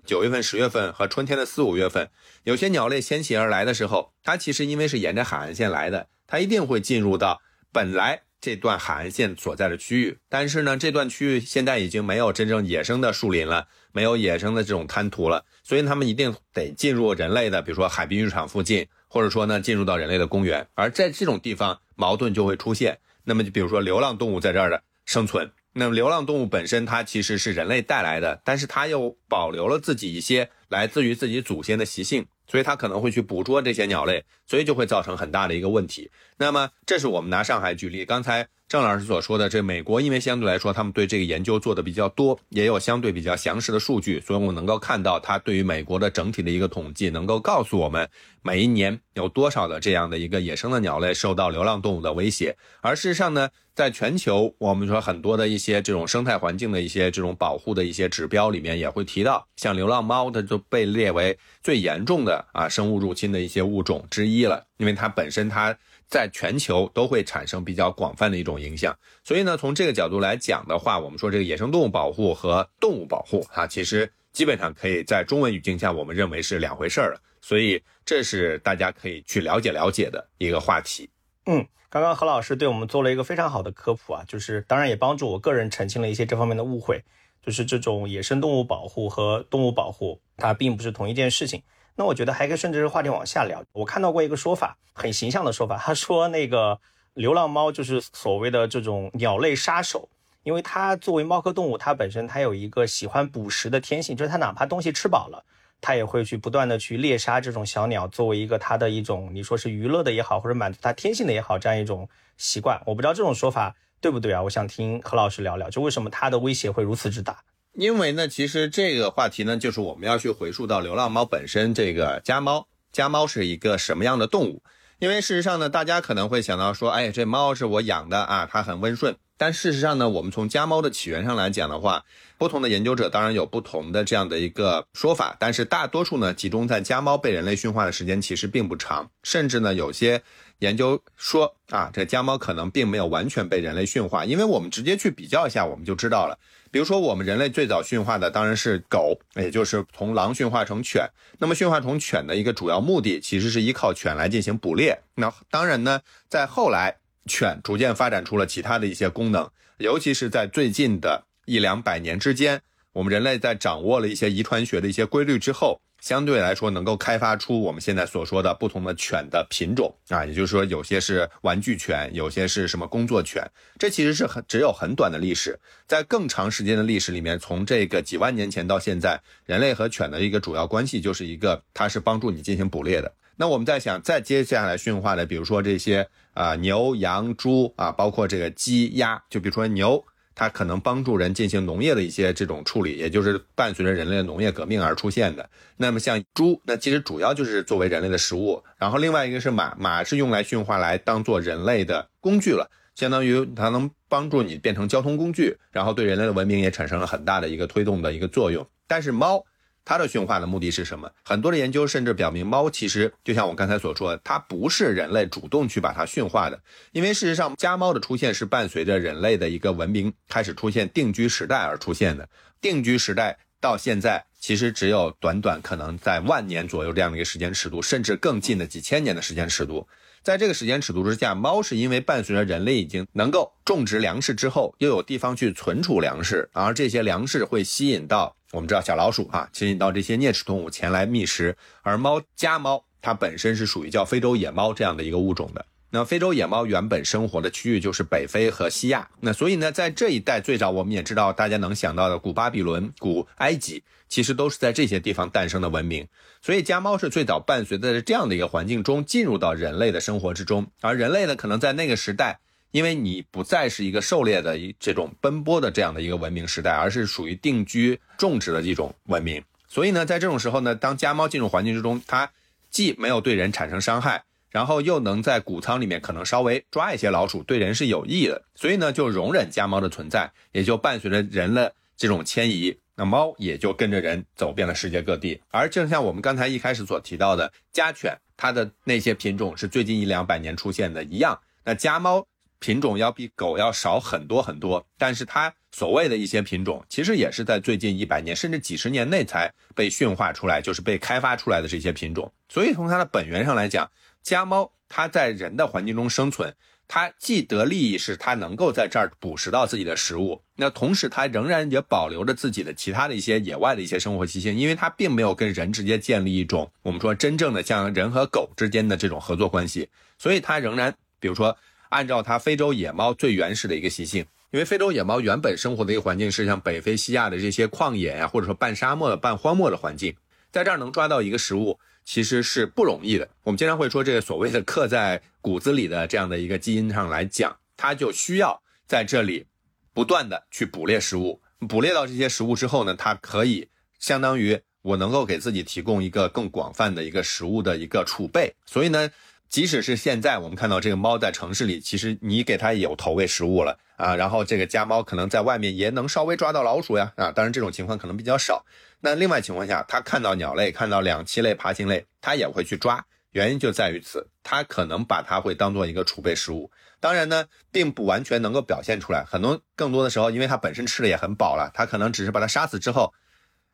[0.06, 2.10] 九月份、十月份和春天的四五月份，
[2.44, 7.42] 有些鸟类迁徙而来的时候，它其实因为是沿着海岸线来的，它一定会进入到
[7.72, 8.22] 本来。
[8.42, 20.68] 这段海岸线所在的区域，但是呢，这段区域现在已经没有真正野生的树林了，没有野生的这种滩涂了，所以它们一定得进入人类的，比如说海滨浴场附近，或者说呢，进入到人类的公园。
[20.76, 23.00] 而在这种地方，矛盾就会出现。
[23.24, 32.26] 那么就比如说流浪动物在这儿的生存，那么流浪动物本身它其实是人类带来的，但是它又保留了自己一些来自于自己祖先的习性。
[32.48, 36.12] 所以它可能会去捕捉这些鸟类，所以就会造成很大的一个问题。
[36.38, 38.06] 那么，这是我们拿上海举例。
[38.06, 48.10] 刚才郑老师所说的，这美国因为相对来说他们对这个研究做的比较多，也有相对比较详实的数据，所以我们能够看到它对于美国的整体的一个统计，能够告诉我们
[48.42, 52.58] 每一年有多少的这样的一个野生的鸟类受到流浪动物的威胁。
[52.82, 53.50] 而事实上呢？
[53.76, 68.98] 在全球，我们说很多的一些这种生态环境的一些这种保护的一些指标里面，也会提到，像流浪猫，它就被列为最严重的啊生物入侵的一些物种之一了，因为它本身它在全球都会产生比较广泛的一种影响。
[69.24, 77.22] 所以呢，从这个角度来讲的话，我们说这个野生动物保护和动物保护啊，其实基本上可以在中文语境下，我们认为是两回事儿了。
[77.42, 81.10] 所以这是大家可以去了解了解的一个话题。
[81.46, 81.66] 嗯。
[81.88, 87.02] 刚刚何老师对我们做了一个非常好的科普啊，就是当然也帮助我个人澄清了一些这方面的误会，
[87.42, 91.64] 就是这种野生动物保护和动物保护它并不是同一件事情。
[91.96, 93.64] 那我觉得还可以顺着这个话题往下聊。
[93.72, 96.80] 我看到过一个说法，很形象的说法，他说那个
[97.14, 100.10] 流浪猫就是所谓的这种鸟类杀手，
[100.44, 105.44] 因为它作为猫科动物，它本身它有一个喜欢捕食的天性，就是它哪怕东西吃饱了。
[105.82, 112.82] 他也会去不断的去猎杀这种小鸟，作为一个他的一种，你说是娱乐的也好，或者满足他天性的也好，这样一种习惯。
[112.86, 114.42] 我不知道这种说法对不对啊？
[114.42, 117.38] 我想听何老师聊聊，就为什么它的威胁会如此之大？
[117.78, 124.64] 因为呢，其实这个话题呢，就是我们要去回溯到流浪猫本身，这个家猫，家猫是一个什么样的动物？
[125.00, 129.18] 因为事实上呢，大家可能会想到说，哎，这猫是我养的啊，它很温顺。
[129.38, 132.06] 但事实上呢，我们从家猫的起源上来讲的话，
[132.38, 140.22] 不同的研究者当然有不同的这样的一个说法，但是大多数呢集中在家猫被人类驯化的时间其实并不长，甚至呢有些
[140.60, 146.38] 研究说啊，这家猫可能并没有完全被人类驯化，因为我们直接去比较一下，我们就知道了。
[146.72, 151.10] 比如说我们人类最早驯化的当然是狗，也就是从狼驯化成犬。
[151.40, 155.00] 那么驯化成犬的一个主要目的其实是依靠犬来进行捕猎。
[155.16, 156.98] 那当然呢，在后来。
[157.28, 162.62] 犬逐渐发展出了其他的一些功能，尤其是在最近的一两百年之间，
[162.94, 173.44] 我们人类在掌握了一些遗传学的一些规律之后，相对来说能够开发出我们现在所说的不同的犬的品种啊，也就是说有些是玩具犬，有些是什么工作犬，
[173.80, 183.12] 这其实是很只有很短的历史，在更长时间的历史里面，从这个几万年前到现在，人类和犬的一个主要关系就是一个，它是帮助你进行捕猎的。
[183.38, 190.02] 那我们在想，再接下来驯化的，比如说这些啊牛、羊、猪啊，包括这个鸡、鸭，就比如说牛，
[190.36, 195.50] 它可能帮助人进行农业的一些这种处理，也就是伴随着人类的农业革命而出现的。
[195.78, 198.62] 那么像猪，那其实主要就是作为人类的食物。
[198.78, 208.68] 然后另外一个是马，马是用来驯化来当做人类的工具了，相当于它能帮助你变成交通工具，然后对人类的文明也产生了很大的一个推动的一个作用。
[208.88, 209.44] 但是猫。
[209.86, 211.10] 它的驯化的目的是什么？
[211.24, 216.60] 很多的研究甚至表明，猫其实就像我刚才所说，它不是人类主动去把它驯化的。
[216.92, 222.28] 因为事实上，家猫的出现是伴随着人类的一个文明开始出现定居时代而出现的。
[222.60, 229.88] 定居时代到现在，其实只有短短可能在万年左右这样的一个时间尺度，甚至更近的几千年的时间尺度。
[230.24, 238.36] 在这个时间尺度之下，猫是因为伴随着人类已经能够种植粮食之后，又有地方去存储粮食，而这些粮食会吸引到。
[238.56, 245.66] 我们知道小老鼠啊，吸引到这些啮齿动物前来觅食，而猫家猫它本身是属于叫非洲野猫这样的一个物种的。
[245.90, 256.08] 那非洲野猫原本生活的区域就是北非和西亚，那所以呢，在这一带最早我们也知道，大家能想到的古巴比伦、古埃及，其实都是在这些地方诞生的文明。
[256.42, 262.40] 所以家猫是最早伴随在这样的一个环境中进入到人类的生活之中，而人类呢，可能在那个时代。
[262.72, 269.42] 因为你不再是一个狩猎的一这种奔波的这样的一个文明时代，而是属于定居种植的一种文明。
[269.68, 272.32] 所以呢，在这种时候呢，当家猫进入环境之中，它
[272.70, 278.44] 既没有对人产生伤害，然后又能在谷仓里面可能稍微抓一些老鼠，对人是有益的。
[278.56, 285.42] 所以呢，就容忍家猫的存在，也就伴随着人的这种迁移，那猫也就跟着人走遍了世界各地。
[285.50, 292.28] 而正像我们刚才一开始所提到的，家犬它的那些品种是最近一两百年出现的一样，那家猫。
[292.60, 302.32] 品种要比狗要少很多很多，但是它所谓的一些品种，其实也是在最近一百年甚至几十年内才被驯化出来，就是被开发出来的这些品种。
[302.50, 303.92] 所以从它的本源上来讲，
[304.24, 306.56] 家猫它在人的环境中生存，
[306.88, 321.56] 它既得利益是它能够在这儿捕食到自己的食物，那同时它仍然也保留着自己的其他的一些野外的一些生活习性，因为它并没有跟人直接建立一种我们说真正的像人和狗之间的这种合作关系，所以它仍然比如说。
[321.90, 330.16] 按照它非洲野猫最原始的一个习性，因为非洲野猫原本生活的一个环境是像北非、西亚的这些旷野呀，或者说半沙漠、半荒漠的环境，
[330.52, 333.28] 在这儿能抓到一个食物其实是不容易的。
[333.44, 339.46] 我们经常会说，这个所谓的刻在骨子里的这样的一个基因上来讲，它就需要在这里
[339.94, 343.68] 不断的去捕猎食物，捕猎到这些食物之后呢，它可以
[344.00, 349.10] 相当于我能够给自己提供一个更广泛的一个食物的一个储备，所以呢。
[349.50, 358.66] 即使是现在，我们看到这个猫在城市里，其实你给它有投喂食物了啊，然后这个家猫可能在外面也能稍微抓到老鼠呀啊，当然这种情况可能比较少。
[359.00, 366.70] 那另外情况下，它看到鸟类、看到两栖类、爬行类，它也会去抓，原因就在于此，它可能把它会当做一个储备食物。
[367.00, 373.14] 当然呢，并不完全能够表现出来，很多更多的时候，因为它本身吃的也很饱了，它可能只是把它杀死之后。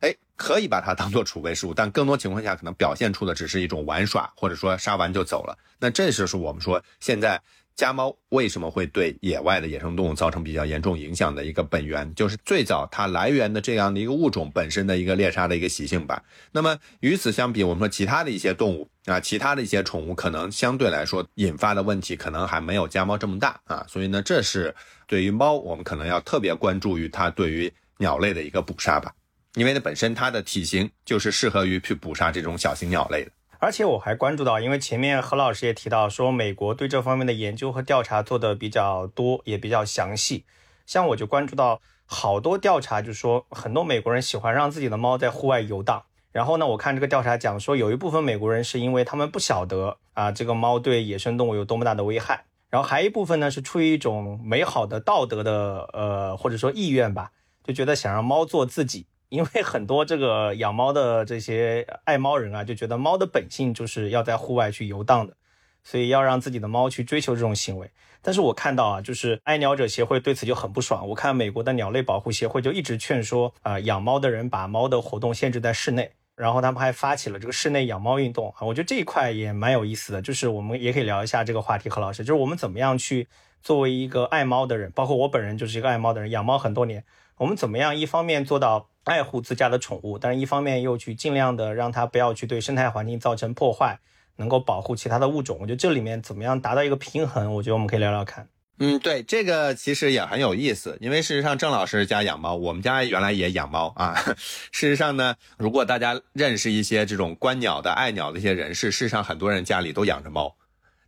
[0.02, 5.56] 哎，可以把它当做储备食物，但更多情况下可能表现出的只是一种玩耍，或者说杀完就走了。
[5.78, 7.40] 那这就是我们说现在
[7.76, 16.22] 家猫为什么会对野外的野生动物造成比较严重影响的一个本源，就是最早它来源的这样的一个物种本身的一个猎杀的一个习性吧。
[16.50, 23.86] 那么与此相比，我们说其他的一些动物啊，其他的一些宠物可能相对来说引发的问题可能还没有家猫这么大啊。
[23.88, 24.74] 所以呢，这是
[25.06, 29.14] 对于猫，我们可能要特别关注于它对于鸟类的一个捕杀吧。
[29.54, 33.30] 因为呢，本身它的体型就是适合于去捕杀这种小型鸟类的。
[33.58, 40.44] 而且我还关注到，因为前面何老师也提到说，美国对这方面的研究和调查做的比较多，也比较详细。
[40.86, 46.02] 像我就关注到好多调查，就说很多美国人喜欢让自己的猫在户外游荡。
[46.32, 52.46] 然后呢，我看这个调查讲说，有一部分美国人是因为他们不晓得啊，这个猫对野生动物有多么大的危害。
[52.70, 57.30] 然后还一部分呢是出于一种美好的道德的呃或者说意愿吧，
[57.62, 59.06] 就觉得想让猫做自己。
[59.32, 65.34] 因为很多这个养猫的这些爱猫人啊，就觉得猫的本性就是要在户外去游荡的，
[65.82, 67.90] 所以要让自己的猫去追求这种行为。
[68.20, 71.08] 但是我看到啊，就是爱鸟者协会对此就很不爽。
[71.08, 78.66] 我看美国的鸟类保护协会就一直劝说啊，养猫的人把猫的活动限制在室内，然后他们还发起了这个室内养猫运动啊。
[78.66, 81.88] 我觉得这一块也蛮有意思的，就是我们也可以聊一下这个话题。
[81.88, 83.26] 何老师，就是我们怎么样去
[83.62, 87.02] 作为一个爱猫的人，包括我本人就是一个爱猫的人，养猫很多年，
[87.38, 88.88] 我们怎么样一方面做到。
[89.04, 93.98] 爱护自家的宠物，但是一方面又去尽量的让它不要去对生态环境造成破坏，
[94.36, 95.58] 能够保护其他的物种。
[95.60, 97.52] 我觉得这里面怎么样达到一个平衡？
[97.52, 98.46] 我觉得我们可以聊聊看。
[98.78, 104.14] 嗯，对，这个其实也很有意思，因为事实上郑老师家养猫，我们家原来也养猫啊。
[104.70, 110.54] 事实上呢，如果大家认识一些这种观鸟的、爱鸟的一些人士，事实上很多人家里都养着猫。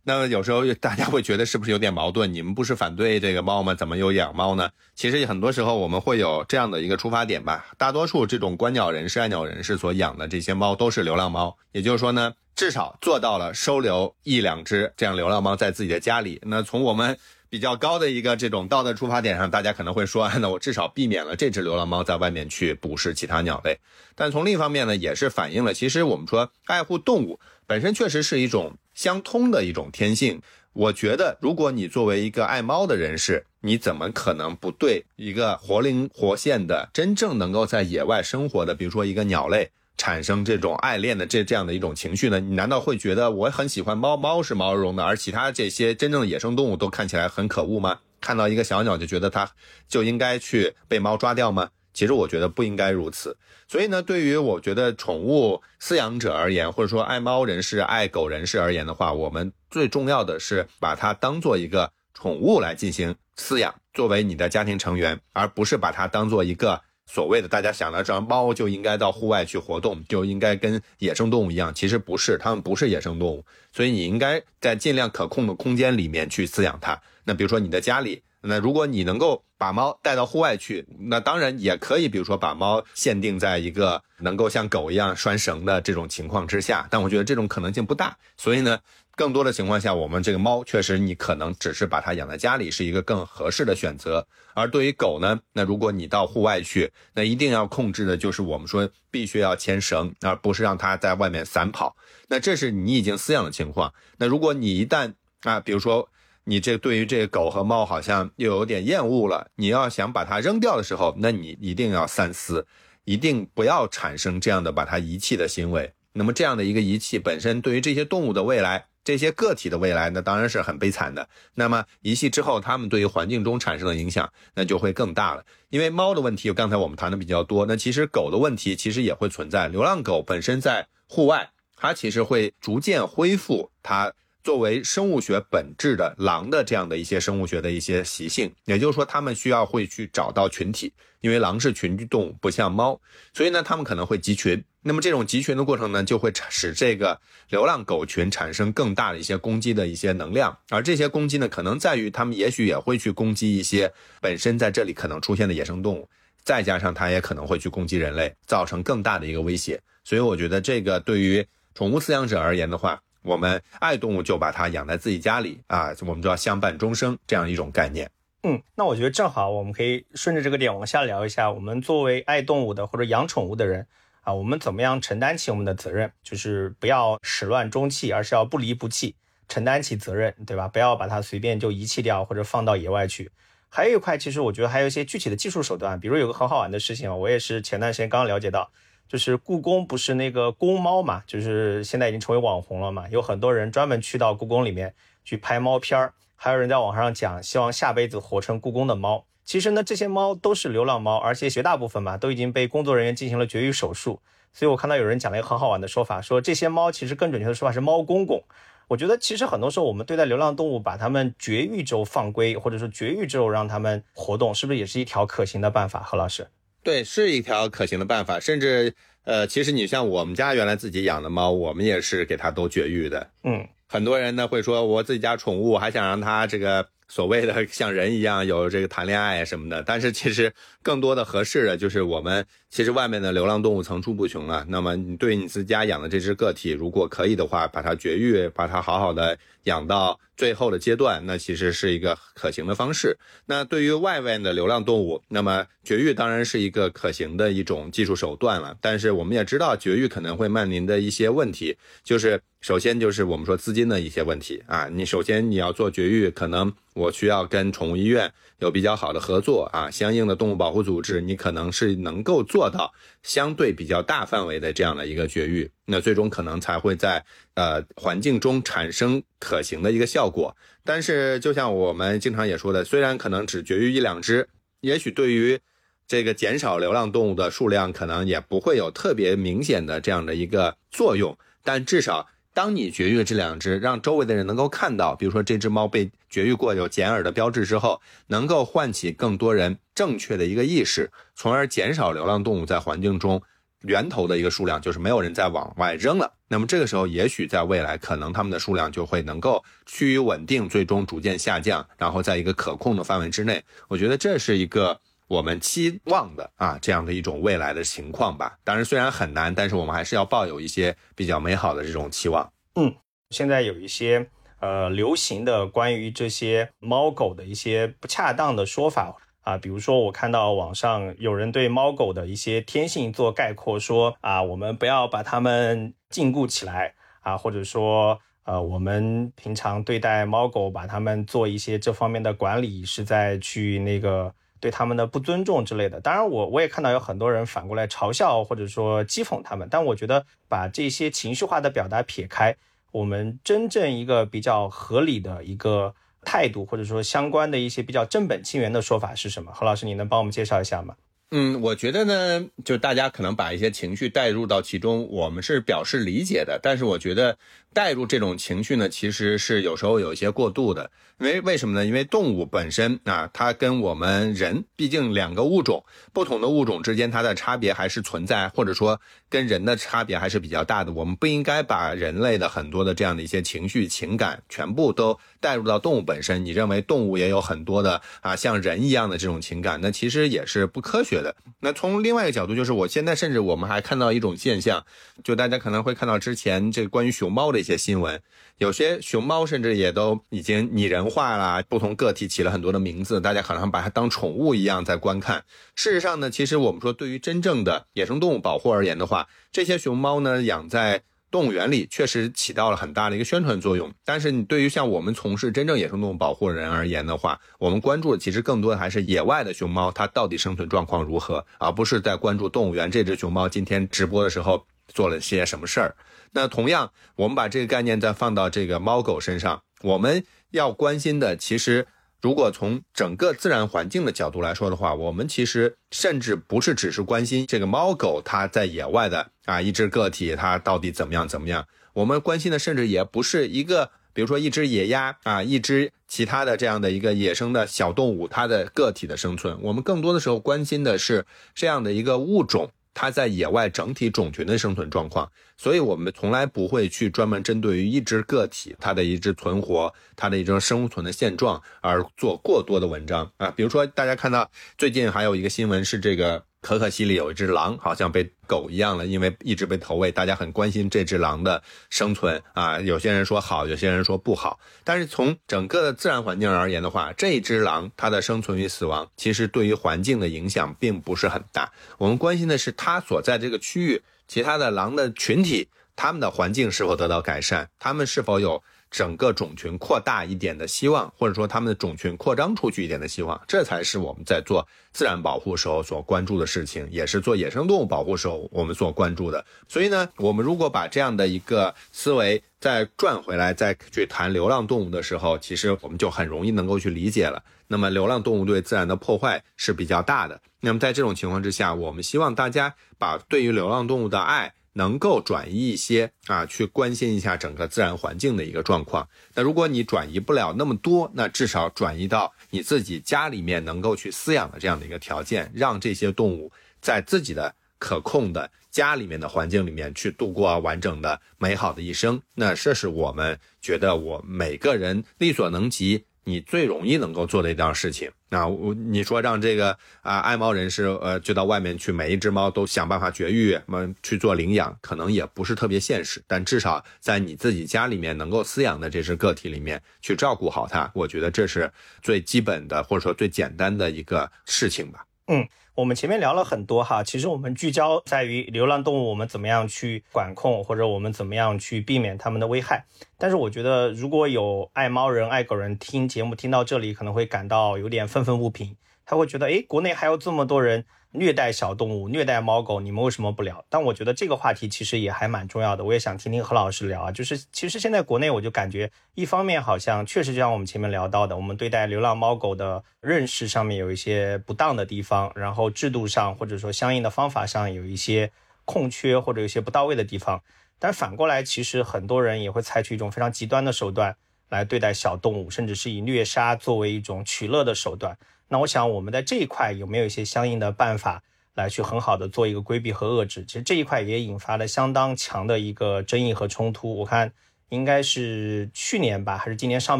[0.07, 2.31] 那么有时候大家会觉得是不是有点矛盾？
[2.31, 3.73] 你们不是反对这个猫吗？
[3.73, 4.69] 怎么又养猫呢？
[4.93, 7.65] 其实很多时候我们会有这样的一个出发点吧。
[7.75, 16.39] 大多数这种观鸟人士、爱鸟人士所养的这些猫都是流浪猫，也就是说呢，至少做到了收留一两只这样流浪猫在自己的家里。
[16.43, 17.17] 那从我们
[17.49, 23.79] 比较高的一个这种道德出发点上，大家可能会说， 那我至少避免了这只流浪猫在外面去捕食其他鸟类。
[24.13, 28.77] 但从另一方面呢，也是反映了其实我们说爱护动物本身确实是一种。
[28.95, 30.41] 相通的一种天性，
[30.73, 42.39] 我觉得，如果你作为一个爱猫的人士，你怎么可能不对一个活灵活现的、真正能够在野外生活的，比如说一个鸟类，产生这种爱恋的这这样的一种情绪呢？
[42.39, 47.99] 你难道会觉得我很喜欢猫，猫是毛茸茸的，而其他这些真正的野生动物都看起来很可恶吗？
[48.21, 49.51] 看到一个小鸟就觉得它
[49.87, 51.69] 就应该去被猫抓掉吗？
[51.95, 53.37] 其实我觉得不应该如此，
[53.69, 71.73] 所以呢，对于我觉得宠物饲养者而言，或者说爱猫人士、爱狗人士而言的话，我们最重要的是把它当做一个宠物来进行饲养，作为你的家庭成员，而不是把它当做一个所谓的大家想的这猫就应该到户外去活动，就应该跟野生动物一样。
[71.73, 77.01] 其实不是，它们不是野生动物，所以你应该在尽量可控的空间里面去饲养它。
[77.23, 78.21] 那比如说你的家里。
[78.47, 88.17] 那如果你能够把猫带到户外去，那当然也可以，比如说把猫限定在一个能够像狗一样拴绳的这种情况之下，但我觉得这种可能性不大。
[88.35, 88.79] 所以呢，
[89.15, 94.27] 更多的情况下，我们这个猫确实你可能只是把它养在家里是一个更合适的选择。
[94.53, 101.95] 而对于狗呢，那如果你到户外去，那一定要控制的就是我们说必须要牵绳，而不是让它在外面散跑。
[102.27, 103.93] 那这是你已经饲养的情况。
[104.17, 105.13] 那如果你一旦
[105.43, 106.09] 啊，比如说。
[106.45, 109.47] 你这对于这个狗和猫好像又有点厌恶了。
[109.55, 112.65] 你要想把它扔掉的时候，那你一定要三思，
[113.03, 115.91] 一定不要产生这样的把它遗弃的行为。
[116.13, 121.27] 那么这样的一个遗弃本身对于这些动物的未来、这些个体的未来，那当然是很悲惨的。
[121.55, 125.43] 那么遗弃之后，它们对于环境中产生的影响，那就会更大了。
[125.69, 129.67] 因为猫的问题，刚才我们谈的比较多，那其实狗的问题其实也会存在。
[129.67, 134.13] 流浪狗本身在户外，它其实会逐渐恢复它。
[134.45, 143.01] 作为生物学本质的狼的这样的一些生物学的一些习性，也就是说，它们需要会去找到群体，因为狼是群居动物，不像猫，
[143.33, 144.63] 所以呢，它们可能会集群。
[144.83, 156.07] 那么这种集群的过程呢，就会使这个流浪狗群产生更大的一些攻击的一些能量，而这些攻击呢，可能在于它们也许也会去攻击一些本身在这里可能出现的野生动物，
[156.43, 159.81] 再加上它也可能会去攻击人类，造成更大的一个威胁。
[160.03, 168.09] 所以我觉得这个对于宠物饲养者而言的话，我们爱动物就把它养在自己家里啊，我们就要相伴终生这样一种概念。
[168.43, 173.87] 嗯，那我觉得正好我们可以顺着这个点往下聊一下，我们作为爱动物的或者养宠物的人
[174.21, 176.11] 啊，我们怎么样承担起我们的责任？
[176.21, 179.15] 就是不要始乱终弃，而是要不离不弃，
[179.47, 180.67] 承担起责任，对吧？
[180.67, 183.31] 不要把它随便就遗弃掉或者放到野外去。
[183.69, 188.71] 还有一块，其实我觉得还有一些具体的技术手段，比如有个很好玩的事情啊，我也是前段时间刚刚了解到。
[189.07, 199.25] 就是故宫不是那个公猫嘛，就是现在已经成为网红了嘛，有很多人专门去到故宫里面去拍猫片儿，还有人在网上讲希望下辈子活成故宫的猫。
[199.43, 204.19] 其实呢，这些猫都是流浪猫，而且绝大部分嘛都已经被工作人员进行了绝育手术。
[204.51, 208.43] 所以我看到有人讲了一个很好玩的说法，说这些猫其实更准确的说法是猫公公。
[208.87, 216.01] 我觉得其实很多时候我们对待流浪动物，把它们绝育之后放归，或者说绝育之后让它们活动，是不是也是一条可行的办法？
[216.01, 216.47] 何老师？
[216.85, 218.39] 对，是一条可行的办法。
[218.39, 218.93] 甚至，
[219.23, 223.31] 呃，其实你像我们家原来自己养的猫，我们也是给它都绝育的。
[223.43, 230.51] 嗯，很多人呢会说，我自己家宠物还想让它这个所谓的 像人一样有这个谈恋爱什么的，但是其实
[230.81, 234.65] 更多的合适的就是我们其实外面的流浪动物层出不穷了。
[234.69, 243.17] 那么你对你自家养的这只个体，如果可以的话，把它绝育，把它好好的养到最后的阶段，那其实是一个可行的方式。
[243.45, 248.75] 那对于外面的流浪动物，那么绝育当然是一个可行的一种技术手段了。
[248.81, 254.89] 但是我们也知道，绝育可能会面临的一些问题，就是首先就是我们说资金的一些问题啊。
[254.91, 262.91] 你首先你要做绝育，可能我需要跟宠物医院有比较好的合作啊，相应的动物保护组织，你可能是能够做到
[263.21, 270.57] 相对比较大范围的这样的一个绝育，那最终可能才会在呃环境中产生可行的一个效果。
[270.83, 274.49] 但是就像我们经常也说的，虽然可能只绝育一两只，
[274.81, 275.59] 也许对于
[276.07, 282.27] 这个减少流浪动物的数量，可能也不会有特别明显的这样的一个作用，但至少。
[282.55, 293.41] 当你绝育这两只，让周围的人能够看到，比如说这只猫被绝育过有剪耳的标志之后，能够唤起更多人正确的一个意识，从而减少流浪动物在环境中
[293.81, 296.31] 源头的一个数量，就是没有人再往外扔了。
[296.47, 303.61] 那么这个时候，也许在未来，可能它们的数量就会能够趋于稳定，最终逐渐下降，然后在一个可控的范围之内。
[303.89, 305.01] 我觉得这是一个。
[305.27, 308.59] 我们期望的啊，这样的一种未来的情况吧。
[308.63, 312.53] 当然，虽然很难，但是我们还是要抱有一些比较美好的这种期望。
[312.75, 312.93] 嗯，
[313.31, 334.31] 现在有一些呃流行的关于这些猫狗的一些不恰当的说法啊，比如说我看到网上有人对猫狗的一些天性做概括，说啊，我们不要把它们禁锢起来啊，或者说呃，我们平常对待猫狗，把它们做一些这方面的管理，是在去那个。
[334.65, 342.55] 对他们的不尊重之类的，当然我我也看到有很多人反过来嘲笑或者说讥讽他们，但我觉得把这些情绪化的表达撇开，
[342.91, 345.93] 我们真正一个比较合理的一个
[346.23, 349.51] 态度，或者说相关的一些比较正本清源的说法是什么？
[349.53, 350.95] 何老师，你能帮我们介绍一下吗？
[351.37, 357.37] 嗯，我觉得呢，就大家可能把一些情绪带入到其中，我们是表示理解的，但是我觉得
[357.73, 360.89] 带入这种情绪呢，其实是有时候有一些过度的。
[361.17, 361.85] 因为为什么呢？
[361.85, 370.91] 因为动物本身啊，它跟我们人毕竟两个物种，不同的物种之间它的差别还是存在，或者说跟人的差别还是比较大的。
[370.91, 376.43] 我们不应该把人类的很多的这样的一些情绪情感全部都带入到动物本身。
[376.43, 381.24] 你认为动物也有很多的啊像人一样的这种情感，那其实也是不科学的。
[381.59, 384.85] 那从另外一个角度，就是我现在甚至我们还看到一种现象，
[385.23, 388.21] 就大家可能会看到之前这关于熊猫的一些新闻。
[388.57, 395.43] 有些熊猫甚至也都已经拟人化了，不同个体起了很多的名字，大家可能把它当宠物一样在观看。
[395.75, 401.01] 事实上呢，其实我们说对于真正的野生动物保护而言的话，这些熊猫呢养在
[401.31, 403.91] 动物园里确实起到了很大的一个宣传作用。
[404.03, 415.95] 但是你对于像我们从事真正野生动物保护人而言的话，我们关注的其实更多的还是野外的熊猫它到底生存状况如何，而不是在关注动物园这只熊猫今天直播的时候做了些什么事儿。
[416.31, 421.87] 那同样，我们把这个概念再放到这个猫狗身上，我们要关心的，其实
[422.25, 442.71] 如果从整个自然环境的角度来说的话，我们其实甚至不是只是关心这个猫狗它在野外的啊一只个体它到底怎么样怎么样，我们关心的甚至也不是一个，比如说一只野鸭啊，一只其他的这样的一个野生的小动物它的个体的生存，我们更多的时候关心的是这样的一个物种。
[442.95, 453.51] 它在野外整体种群的生存状况，所以我们从来不会去专门针对于一只个体它的一只存活、它的一种生存的现状而做过多的文章啊。
[453.51, 456.43] 比如说，大家看到最近还有一个新闻是这个。
[456.65, 461.61] 可可西里有一只狼，好像被狗一样了，因为一直被投喂，大家很关心这只狼的
[461.91, 462.79] 生存啊。
[462.79, 464.59] 有些人说好，有些人说不好。
[464.83, 471.71] 但是从整个的自然环境而言的话，这只狼它的生存与死亡，其实对于环境的影响并不是很大。
[471.99, 478.63] 我们关心的是它所在这个区域，其他的狼的群体，它们的环境是否得到改善，它们是否有。
[478.91, 489.45] 整个种群扩大一点的希望，或者说他们的种群扩张出去一点的希望，这才是我们在做自然保护时候所关注的事情，也是做野生动物保护时候我们所关注的。
[489.67, 497.43] 所以呢，我们如果把这样的一个思维再转回来，再去谈流浪动物的时候，其实我们就很容易能够去理解了。
[497.67, 500.39] 那么，流浪动物对自然的破坏是比较大的。
[500.59, 504.53] 那么，在这种情况之下，我们希望大家把对于流浪动物的爱。
[504.77, 509.07] 能够转移一些啊，去关心一下整个自然环境的一个状况。
[509.33, 516.51] 那如果你转移不了那么多，那至少转移到你自己家里面能够去饲养的这样的一个条件，让这些动物
[516.81, 522.21] 在自己的可控的家里面的环境里面去度过完整的美好的一生。
[522.33, 526.05] 那这是我们觉得我每个人力所能及。
[526.25, 528.11] 你最容易能够做的一件事情。
[528.29, 529.71] 啊我你说让这个
[530.01, 536.21] 啊爱猫人士呃就到外面去每一只猫都想办法绝育，么去做领养，可能也不是特别现实。
[536.27, 541.71] 但至少在你自己家里面能够饲养的这只个体里面去照顾好它，我觉得这是
[542.01, 545.05] 最基本的或者说最简单的一个事情吧。
[545.27, 545.47] 嗯。
[545.75, 552.85] 我们前面聊了很多哈，其实我们聚焦在于流浪动物，我们怎么样去管控，或者我们怎么样去避免它们的危害。
[553.17, 560.85] 但是我觉得，如果有爱猫人、爱狗人听节目听到这里，可能会感到有点愤愤不平，他会觉得，诶，国内还有这么多人。
[561.17, 563.63] 虐待小动物、虐待猫狗，你们为什么不聊？
[563.69, 567.09] 但我觉得这个话题其实也还蛮重要的，我也想听听何老师聊啊。
[567.09, 578.29] 就是其实现在国内，我就感觉一方面好像确实就像我们前面聊到的，我们对待流浪猫狗的认识上面有一些不当的地方，然后制度上或者说相应的方法上有一些
[578.65, 580.43] 空缺或者有些不到位的地方。
[580.77, 584.17] 但反过来，其实很多人也会采取一种非常极端的手段
[584.49, 588.17] 来对待小动物，甚至是以虐杀作为一种取乐的手段。
[588.47, 591.23] 那我想，我们在这一块有没有一些相应的办法
[591.55, 593.43] 来去很好的做一个规避和遏制？
[593.45, 596.95] 其实这一块也引发了相当强的一个争议和冲突。
[596.97, 597.31] 我看
[597.69, 599.99] 应该是去年吧，还是今年上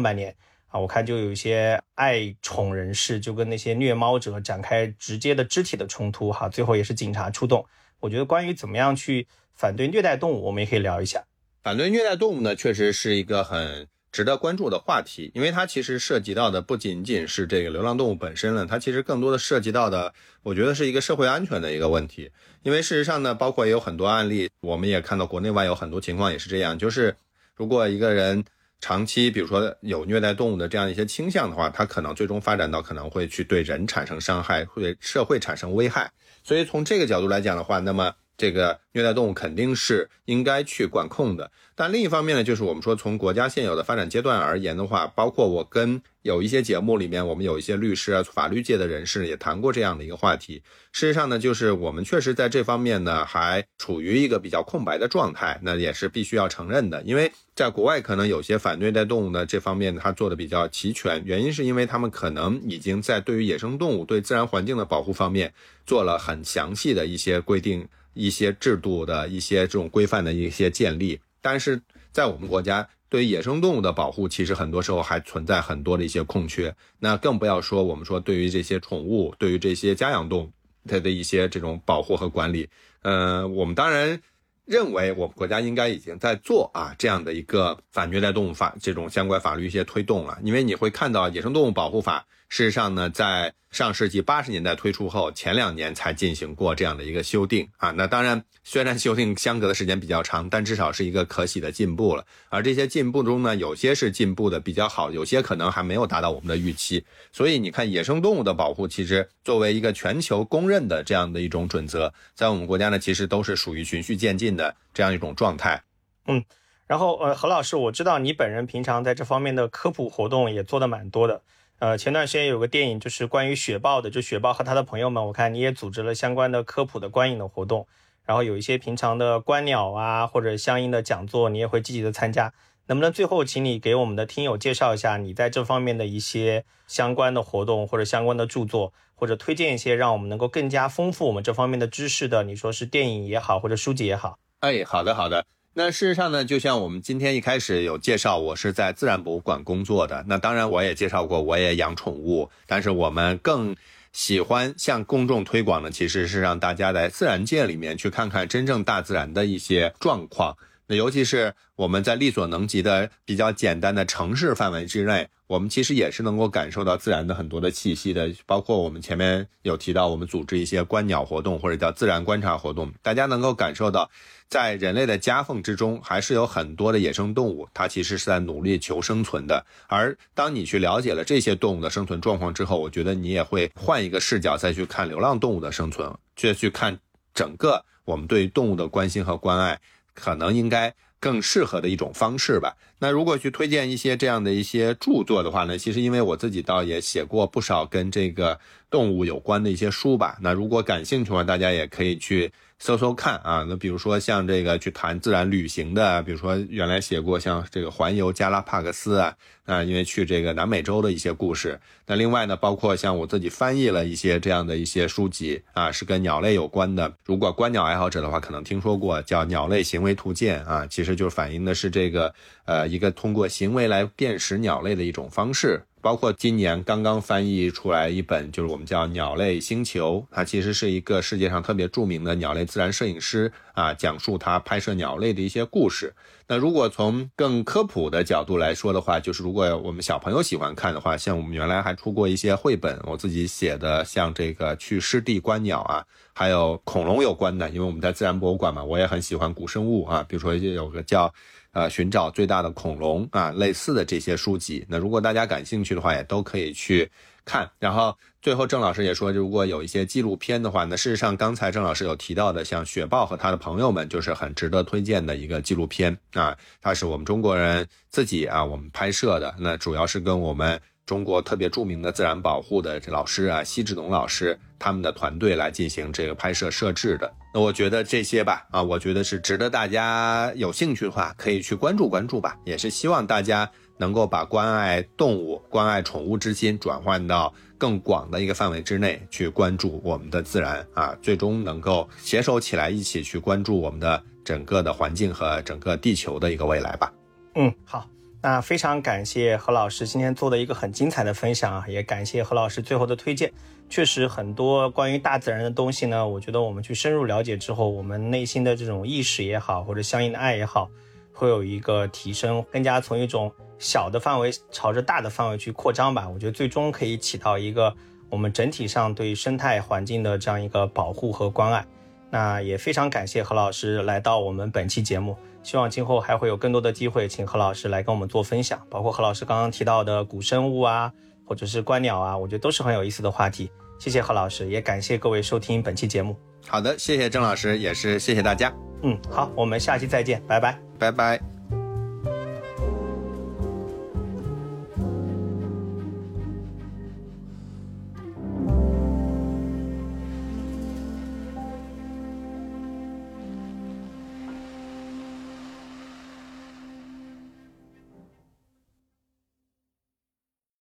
[0.00, 0.34] 半年
[0.68, 0.78] 啊？
[0.78, 7.66] 我看就有一些爱宠人士就跟那些虐猫者展开直接的肢体的冲突，哈，最后也是警察出动。
[7.98, 11.24] 我觉得关于怎么样去反对虐待动物，我们也可以聊一下。
[11.64, 13.88] 反对虐待动物呢，确实是一个很。
[14.16, 22.30] 值得关注的话题，因为它其实涉及到的不仅仅是这个流浪动物本身了，它其实更多的涉及到的，我觉得是一个社会安全的一个问题。
[22.62, 27.14] 因为事实上呢，包括也有很多案例，我们也看到国内外有很多情况也是这样，就是
[27.54, 28.42] 如果一个人
[28.80, 36.10] 长期，比如说有虐待动物的这样一些倾向的话，他可能最终发展到可能会去对人产生伤害，会对社会产生危害。
[36.42, 38.14] 所以从这个角度来讲的话，那么。
[38.36, 46.02] 这个虐待动物肯定是应该去管控的，但另一方面呢，就是我们说从国家现有的发展阶段而言的话，包括我跟。
[46.26, 50.60] 有一些节目里面，我们有一些律师啊、法律界的人士也谈过这样的一个话题。
[50.90, 57.00] 事实上呢，就是我们确实在这方面呢还处于一个比较空白的状态，那也是必须要承认的。
[57.02, 65.54] 因为在国外，可能有些反虐待动物呢这方面他做的比较齐全，原因是因为他们可能已经在对于野生动物、对自然环境的保护方面
[65.86, 71.20] 做了很详细的一些规定、一些制度的一些这种规范的一些建立。
[71.40, 76.74] 但是在我们国家，对于野生动物的保护，其实很多时候还存在很多的一些空缺。
[76.98, 80.50] 那更不要说我们说对于这些宠物，对于这些家养动物，
[80.88, 82.68] 它的一些这种保护和管理。
[83.02, 84.20] 呃，我们当然
[84.64, 90.36] 认为我们国家应该已经在做啊这样的一个反虐待动物法这种相关法律一些推动了。
[90.42, 97.90] 因为你会看到《野生动物保护法》，事实上呢，在上世纪八十年代推出后，前两年才进行过这样的一个修订啊。
[97.90, 102.24] 那当然，虽然修订相隔的时间比较长，但至少是一个可喜的进步了。
[102.48, 107.04] 而这些进步中呢，有些是进步的比较好，有些可能还没有达到我们的预期。
[107.32, 115.82] 所以你看，野生动物的保护其实作为一个全球公认的这样的一种准则，在我们国家呢，其实都是属于循序渐进的这样一种状态。
[116.28, 116.42] 嗯，
[116.86, 121.42] 然后呃，何老师，我知道你本人平常在这方面的科普活动也做的蛮多的。
[121.78, 127.86] 呃，前段时间有个电影，就是关于雪豹的，就雪豹和他的朋友们，我看你也组织了相关的科普的观影的活动，
[128.24, 132.54] 然后有一些平常的观鸟啊，或者相应的讲座，你也会积极的参加。
[132.86, 144.38] 能不能最后请你给我们的听友介绍一下你在这方面的一些相关的活动，或者相关的著作，或者推荐一些让我们能够更加丰富我们这方面的知识的，你说是电影也好，或者书籍也好。
[144.60, 145.44] 哎，好的，好的。
[145.78, 150.24] 那事实上呢，就像我们今天一开始有介绍，我是在自然博物馆工作的。
[150.26, 152.48] 那当然，我也介绍过，我也养宠物。
[152.66, 153.76] 但是我们更
[154.10, 160.56] 喜欢向公众推广的，其实是让大家在自然界里面去看看真正大自然的一些状况。
[160.86, 168.32] 那尤其是我们在力所能及的比较简单的城市范围之内，我们其实也是能够感受到自然的很多的气息的。
[168.46, 174.08] 包括我们前面有提到，我们组织一些观鸟活动或者叫自然观察活动，大家能够感受到，
[174.48, 179.66] 在人类的夹缝之中，还是有很多的野生动物，它其实是在努力求生存的。
[179.88, 186.98] 而当你去了解了这些动物的生存状况之后，我觉得你也会换一个视角再去看流浪动物的生存，去去看
[187.34, 189.80] 整个我们对于动物的关心和关爱。
[190.14, 192.74] 可能应该更适合的一种方式吧。
[193.00, 200.38] 那如果去推荐一些这样的一些著作的话呢，其实因为我自己倒也写过不少跟这个动物有关的一些书吧。
[200.40, 202.50] 那如果感兴趣的话，大家也可以去。
[202.78, 211.80] 搜搜看啊，那比如说像这个去谈自然旅行的，比如说原来写过像这个环游加拉帕克斯啊，啊，因为去这个南美洲的一些故事。
[212.06, 217.12] 那另外呢，包括像我自己翻译了一些这样的一些书籍啊，是跟鸟类有关的。
[217.24, 222.32] 如果观鸟爱好者的话，可能听说过叫《鸟类行为图鉴》啊，其实就反映的是这个
[222.66, 225.82] 呃一个通过行为来辨识鸟类的一种方式。
[226.06, 236.14] 包括今年刚刚翻译出来一本，就是我们叫《鸟类星球》，它其实是一个世界上特别著名的鸟类自然摄影师啊，讲述他拍摄鸟类的一些故事。
[236.46, 251.34] 那如果从更科普的角度来说的话，就是如果我们小朋友喜欢看的话，像我们原来还出过一些绘本，我自己写的，像这个去湿地观鸟啊，还有恐龙有关的，因为我们在自然博物馆嘛，我也很喜欢古生物啊，比如说有个叫。
[251.76, 257.06] 呃，寻找最大的恐龙啊，类似的这些书籍，那如果大家感兴趣的话，也都可以去
[257.44, 257.70] 看。
[257.78, 266.56] 然后最后郑老师也说，如果有一些纪录片的话，那事实上刚才郑老师有提到的，像雪豹和他的朋友们，就是很值得推荐的一个纪录片啊。
[266.80, 270.80] 它是我们中国人自己啊，我们拍摄的，那主要是跟我们。
[271.04, 277.32] 中国特别著名的自然保护的这老师啊，西志农老师他们的团队来进行这个拍摄设置的。
[277.56, 282.54] 那我觉得这些吧，啊，我觉得是值得大家有兴趣的话可以去关注关注吧。
[282.66, 297.10] 也是希望大家能够把关爱动物、关爱宠物之心转换到更广的一个范围之内去关注我们的自然啊，最终能够携手起来一起去关注我们的整个的环境和整个地球的一个未来吧。
[297.54, 298.06] 嗯，好。
[298.46, 303.52] 那非常感谢何老师今天做的一个很精彩的分享啊，也感谢何老师最后的推荐。
[303.90, 310.88] 确实，很多关于大自然的东西呢，我觉得我们去深入了解之后，我们内心的这种意识也好，或者相应的爱也好，
[311.32, 316.28] 会有一个提升，更加从一种小的范围朝着大的范围去扩张吧。
[316.28, 317.92] 我觉得最终可以起到一个
[318.30, 321.84] 我们整体上对生态环境的这样一个保护和关爱。
[322.30, 325.36] 那也非常感谢何老师来到我们本期节目。
[325.66, 331.12] 希望今后还会有更多的机会，请何老师来跟我们做分享，包括何老师刚刚提到的古生物啊，
[331.44, 333.68] 或者是观鸟啊，我觉得都是很有意思的话题。
[333.98, 336.36] 谢谢何老师，也感谢各位收听本期节目。
[336.68, 338.72] 好的，谢谢郑老师，也是谢谢大家。
[339.02, 341.55] 嗯，好，我们下期再见，拜拜，拜拜。